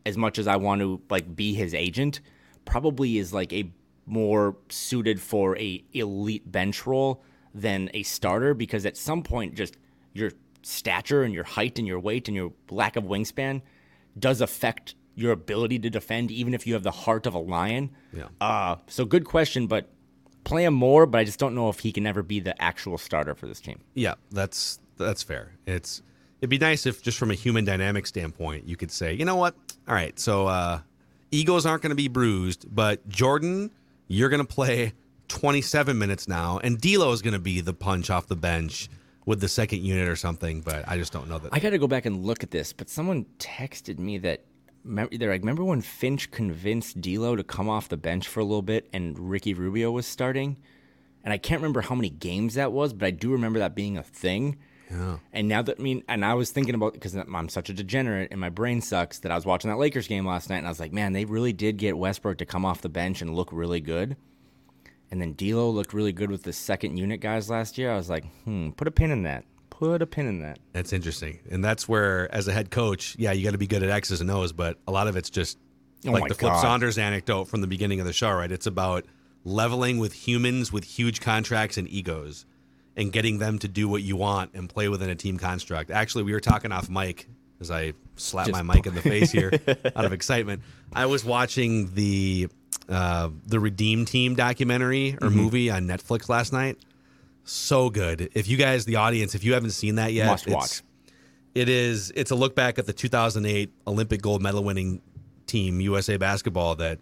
[0.05, 2.21] as much as I want to like be his agent,
[2.65, 3.71] probably is like a
[4.07, 7.23] more suited for a elite bench role
[7.55, 9.77] than a starter because at some point just
[10.13, 10.33] your
[10.63, 13.63] stature and your height and your weight and your lack of wingspan
[14.19, 17.91] does affect your ability to defend even if you have the heart of a lion.
[18.13, 18.29] Yeah.
[18.41, 19.91] Uh so good question but
[20.45, 22.99] play him more but I just don't know if he can ever be the actual
[22.99, 23.81] starter for this team.
[23.95, 25.53] yeah, that's that's fair.
[25.67, 26.03] It's
[26.43, 29.37] it'd be nice if just from a human dynamic standpoint, you could say, you know
[29.37, 29.55] what?
[29.87, 30.81] All right, so uh,
[31.31, 33.71] egos aren't going to be bruised, but Jordan,
[34.09, 34.93] you're going to play
[35.29, 38.89] 27 minutes now, and D'Lo is going to be the punch off the bench
[39.25, 40.63] with the second unit or something.
[40.63, 41.55] But I just don't know that.
[41.55, 44.45] I got to go back and look at this, but someone texted me that
[44.85, 48.63] they're like, remember when Finch convinced D'Lo to come off the bench for a little
[48.63, 50.57] bit and Ricky Rubio was starting?
[51.23, 53.97] And I can't remember how many games that was, but I do remember that being
[53.97, 54.59] a thing.
[54.93, 55.19] Yeah.
[55.33, 58.31] And now that I mean, and I was thinking about because I'm such a degenerate
[58.31, 60.71] and my brain sucks that I was watching that Lakers game last night and I
[60.71, 63.49] was like, man, they really did get Westbrook to come off the bench and look
[63.53, 64.17] really good.
[65.11, 67.93] And then D'Lo looked really good with the second unit guys last year.
[67.93, 69.45] I was like, hmm, put a pin in that.
[69.71, 70.59] Put a pin in that.
[70.73, 73.83] That's interesting, and that's where, as a head coach, yeah, you got to be good
[73.83, 75.59] at X's and O's, but a lot of it's just
[76.07, 76.63] Oh like the Flip God.
[76.63, 78.51] Saunders anecdote from the beginning of the show, right?
[78.51, 79.05] It's about
[79.45, 82.47] leveling with humans with huge contracts and egos,
[82.97, 85.91] and getting them to do what you want and play within a team construct.
[85.91, 87.27] Actually, we were talking off mic
[87.61, 89.51] as I slap my mic in the face here
[89.97, 90.63] out of excitement.
[90.93, 92.49] I was watching the
[92.89, 95.37] uh, the Redeem Team documentary or Mm-hmm.
[95.37, 96.77] movie on Netflix last night.
[97.45, 98.31] So good.
[98.35, 100.83] If you guys, the audience, if you haven't seen that yet, Must watch.
[101.55, 102.13] It is.
[102.15, 105.03] It's a look back at the 2008 Olympic gold medal winning
[105.47, 106.77] team, USA basketball.
[106.77, 106.99] That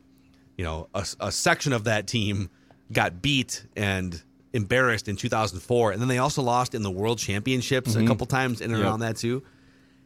[0.57, 2.51] you know, a, a section of that team
[2.93, 4.21] got beat and
[4.53, 8.09] embarrassed in 2004, and then they also lost in the World Championships a mm-hmm.
[8.09, 8.87] couple times in and Yep.
[8.87, 9.43] around that too.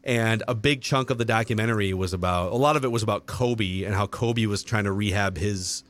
[0.03, 3.27] And a big chunk of the documentary was about a lot of it was about
[3.27, 5.83] Kobe and how Kobe was trying to rehab his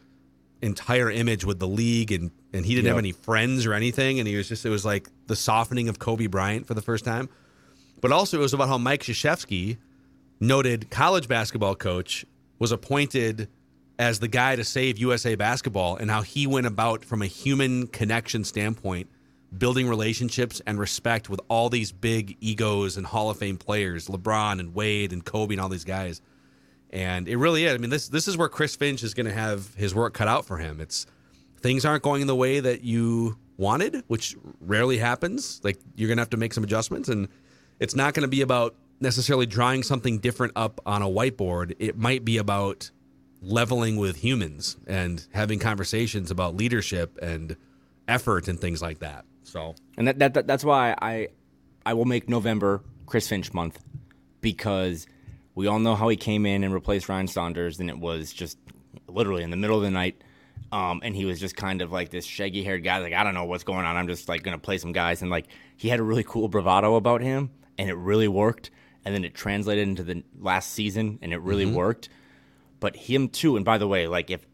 [0.62, 4.28] entire image with the league and and he didn't have any friends or anything and
[4.28, 7.28] he was just it was like the softening of Kobe Bryant for the first time.
[8.00, 9.78] But also it was about how Mike Krzyzewski,
[10.38, 12.24] noted college basketball coach,
[12.60, 13.48] was appointed
[13.98, 17.86] as the guy to save USA basketball and how he went about from a human
[17.86, 19.08] connection standpoint
[19.58, 24.58] building relationships and respect with all these big egos and Hall of Fame players, LeBron
[24.58, 26.20] and Wade and Kobe and all these guys.
[26.90, 27.74] And it really is.
[27.74, 30.28] I mean, this this is where Chris Finch is going to have his work cut
[30.28, 30.80] out for him.
[30.80, 31.06] It's
[31.60, 35.60] things aren't going the way that you wanted, which rarely happens.
[35.64, 37.28] Like you're going to have to make some adjustments, and
[37.80, 41.74] it's not going to be about necessarily drawing something different up on a whiteboard.
[41.78, 42.90] It might be about
[43.44, 47.56] leveling with humans and having conversations about leadership and
[48.08, 49.24] effort and things like that.
[49.42, 51.28] So And that, that, that that's why I
[51.86, 53.78] I will make November Chris Finch month
[54.40, 55.06] because
[55.54, 58.58] we all know how he came in and replaced Ryan Saunders and it was just
[59.06, 60.22] literally in the middle of the night.
[60.72, 63.34] Um, and he was just kind of like this shaggy haired guy, like, I don't
[63.34, 63.96] know what's going on.
[63.96, 66.96] I'm just like gonna play some guys and like he had a really cool bravado
[66.96, 68.70] about him and it really worked.
[69.04, 72.08] And then it translated into the last season and it really worked.
[72.84, 74.44] But him too, and by the way, like if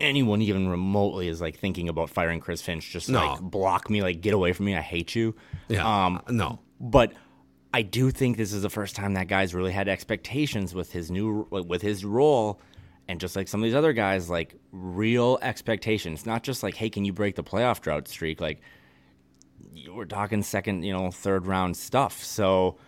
[0.00, 3.20] anyone even remotely is like thinking about firing Chris Finch, just No.
[3.32, 4.74] like block me, like get away from me.
[4.74, 5.36] I hate you.
[5.68, 7.12] yeah, Um, no, but
[7.72, 11.12] I do think this is the first time that guy's really had expectations with his
[11.12, 12.60] new with his role,
[13.06, 16.90] and just like some of these other guys, like real expectations, not just like, hey,
[16.90, 18.40] can you break the playoff drought streak?
[18.40, 18.60] Like
[19.72, 22.24] you- we're talking second, you know, third round stuff.
[22.24, 22.78] So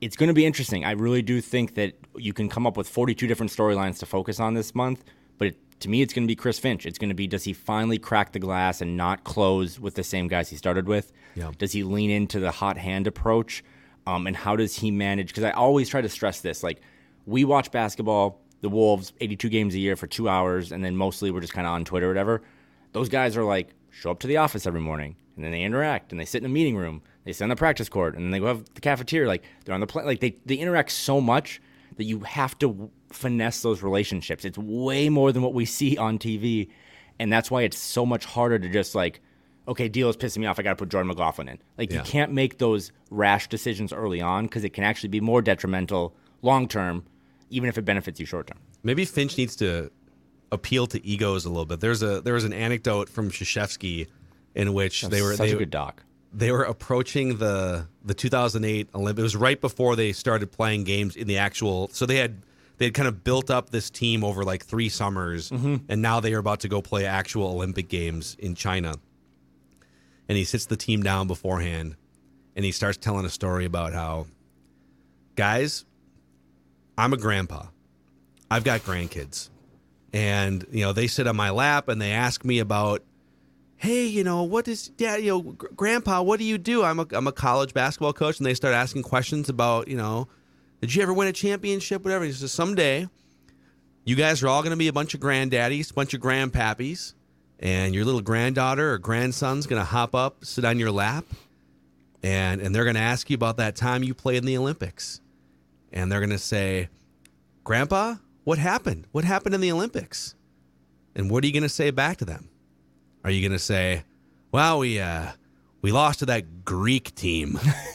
[0.00, 0.84] it's going to be interesting.
[0.84, 4.38] I really do think that you can come up with 42 different storylines to focus
[4.38, 5.04] on this month,
[5.38, 6.86] but it, to me, it's going to be Chris Finch.
[6.86, 10.04] It's going to be does he finally crack the glass and not close with the
[10.04, 11.12] same guys he started with?
[11.34, 11.52] Yeah.
[11.58, 13.64] Does he lean into the hot hand approach?
[14.06, 15.28] Um, and how does he manage?
[15.28, 16.62] Because I always try to stress this.
[16.62, 16.80] Like,
[17.26, 21.30] we watch basketball, the Wolves, 82 games a year for two hours, and then mostly
[21.30, 22.42] we're just kind of on Twitter or whatever.
[22.92, 26.10] Those guys are like, show up to the office every morning, and then they interact,
[26.10, 28.38] and they sit in a meeting room, they sit on the practice court, and they
[28.38, 29.28] go have the cafeteria.
[29.28, 30.06] Like, they're on the plane.
[30.06, 31.60] Like, they, they interact so much
[31.98, 34.46] that you have to finesse those relationships.
[34.46, 36.70] It's way more than what we see on TV.
[37.18, 39.20] And that's why it's so much harder to just like,
[39.66, 40.58] okay, D'Lo is pissing me off.
[40.58, 41.58] I got to put Jordan McLaughlin in.
[41.76, 41.98] Like, Yeah.
[41.98, 46.16] you can't make those rash decisions early on because it can actually be more detrimental
[46.40, 47.04] long term,
[47.50, 48.58] even if it benefits you short term.
[48.82, 49.90] Maybe Finch needs to
[50.50, 51.80] appeal to egos a little bit.
[51.80, 54.06] There's a there was an anecdote from Krzyzewski
[54.54, 56.04] in which they were such they, a good doc.
[56.32, 59.20] They were approaching the the 2008 Olympics.
[59.20, 61.88] It was right before they started playing games in the actual.
[61.92, 62.42] So they had
[62.78, 65.76] they had kind of built up this team over like three summers, mm-hmm.
[65.88, 68.94] and now they are about to go play actual Olympic games in China.
[70.28, 71.96] And he sits the team down beforehand,
[72.54, 74.26] and he starts telling a story about how,
[75.36, 75.86] guys,
[76.98, 77.66] I'm a grandpa.
[78.50, 79.48] I've got grandkids.
[80.12, 83.02] And, you know, they sit on my lap and they ask me about,
[83.78, 86.82] hey, you know, what is, yeah, you know, gr- grandpa, what do you do?
[86.82, 88.38] I'm a, I'm a college basketball coach.
[88.38, 90.28] And they start asking questions about, you know,
[90.80, 92.24] did you ever win a championship, whatever.
[92.24, 93.08] He says, someday
[94.04, 97.14] you guys are all going to be a bunch of granddaddies, a bunch of grandpappies,
[97.60, 101.24] and your little granddaughter or grandson's going to hop up, sit on your lap,
[102.22, 105.20] and, and they're going to ask you about that time you played in the Olympics.
[105.92, 106.88] And they're going to say,
[107.64, 109.06] Grandpa, what happened?
[109.12, 110.34] What happened in the Olympics?
[111.14, 112.48] And what are you going to say back to them?
[113.28, 114.04] Are you going to say,
[114.52, 115.32] "Well, we uh,
[115.82, 117.60] we lost to that Greek team,"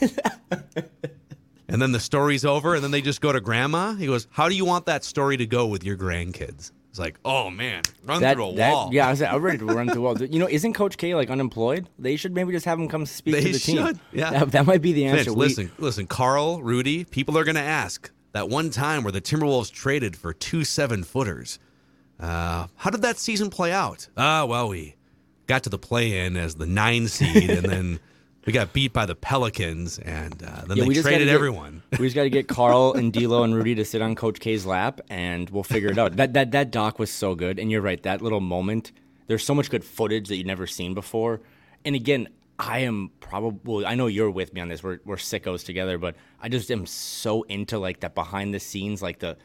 [1.68, 3.94] and then the story's over, and then they just go to Grandma?
[3.94, 7.18] He goes, "How do you want that story to go with your grandkids?" It's like,
[7.24, 9.88] "Oh man, run That, through a that- wall." yeah, I was I'm ready to run
[9.88, 10.22] through a wall.
[10.22, 11.88] You know, isn't Coach K like unemployed?
[11.98, 13.84] They should maybe just have him come speak They to the team.
[13.84, 14.30] should, yeah.
[14.30, 15.24] that, that might be the answer.
[15.24, 19.10] Finch, We- listen, listen, Karl, Rudy, people are going to ask that one time where
[19.10, 21.58] the Timberwolves traded for two seven footers.
[22.20, 24.06] Uh, how did that season play out?
[24.16, 24.94] Ah, well, we
[25.46, 28.00] got to the play in as the nine seed, and then
[28.46, 31.82] we got beat by the Pelicans, and uh, then Yeah, they traded get- everyone.
[31.92, 34.66] we just got to get Karl and D'Lo and Rudy to sit on Coach K's
[34.66, 36.16] lap, and we'll figure it out.
[36.16, 38.02] That that that doc was so good, and you're right.
[38.02, 38.92] That little moment,
[39.26, 41.40] there's so much good footage that you've never seen before.
[41.86, 42.28] And again,
[42.58, 44.82] I am probably I know you're with me on this.
[44.82, 49.00] We're we're sickos together, but I just am so into like that behind the scenes,
[49.02, 49.36] like the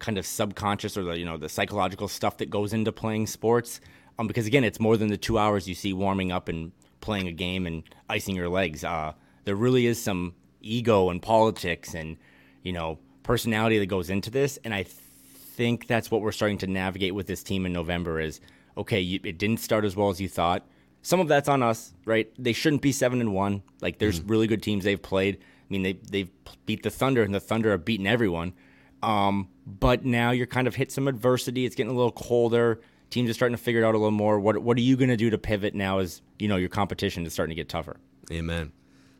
[0.00, 3.80] kind of subconscious or the you know the psychological stuff that goes into playing sports.
[4.18, 7.28] Um, because again, it's more than the two hours you see warming up and playing
[7.28, 8.84] a game and icing your legs.
[8.84, 9.12] Uh,
[9.44, 12.16] there really is some ego and politics and
[12.62, 16.66] you know personality that goes into this, and I think that's what we're starting to
[16.66, 18.20] navigate with this team in November.
[18.20, 18.40] Is
[18.76, 20.66] okay, you, it didn't start as well as you thought
[21.02, 22.32] some of that's on us, right?
[22.38, 23.62] They shouldn't be seven and one.
[23.80, 24.30] Like there's mm.
[24.30, 25.36] really good teams they've played.
[25.36, 26.30] I mean, they they've
[26.64, 28.54] beat the Thunder, and the Thunder have beaten everyone.
[29.02, 31.66] Um, but now you're kind of hit some adversity.
[31.66, 32.80] It's getting a little colder.
[33.12, 34.40] Teams are starting to figure it out a little more.
[34.40, 35.98] What what are you going to do to pivot now?
[35.98, 37.98] As you know, your competition is starting to get tougher.
[38.32, 38.72] Amen.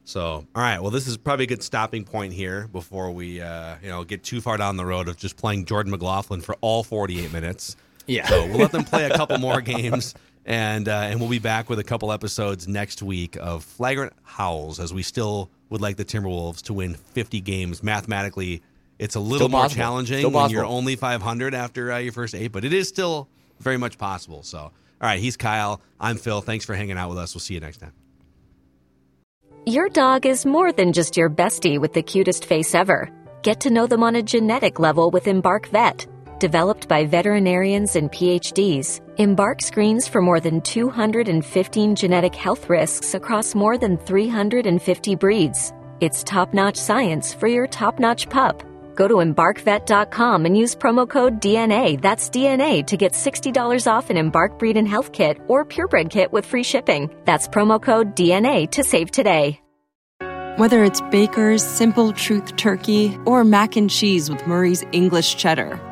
[0.05, 0.81] So, all right.
[0.81, 4.25] Well, this is probably a good stopping point here before we, uh, you know, get
[4.25, 7.77] too far down the road of just playing Jordan McLaughlin for all 48 minutes.
[8.07, 8.27] Yeah.
[8.27, 10.15] So we'll let them play a couple more games
[10.45, 14.81] and uh, and we'll be back with a couple episodes next week of flagrant howls
[14.81, 18.63] as we still would like the Timberwolves to win 50 games mathematically.
[18.99, 19.83] It's a little still more possible.
[19.83, 20.55] challenging still when possible.
[20.55, 23.29] you're only 500 after uh, your first eight, but it is still
[23.63, 24.43] very much possible.
[24.43, 25.81] So, all right, he's Kyle.
[25.99, 26.41] I'm Phil.
[26.41, 27.35] Thanks for hanging out with us.
[27.35, 27.93] We'll see you next time.
[29.65, 33.09] Your dog is more than just your bestie with the cutest face ever.
[33.43, 36.07] Get to know them on a genetic level with Embark Vet.
[36.41, 43.55] Developed by veterinarians and PhDs, Embark screens for more than 215 genetic health risks across
[43.55, 45.73] more than 350 breeds.
[46.01, 48.65] It's top notch science for your top notch pup.
[48.95, 54.17] Go to embarkvet.com and use promo code DNA, that's DNA, to get $60 off an
[54.17, 57.11] Embark Breed and Health Kit or Purebred Kit with free shipping.
[57.27, 59.61] That's promo code DNA to save today.
[60.57, 65.92] Whether it's Baker's Simple Truth Turkey or mac and cheese with Murray's English Cheddar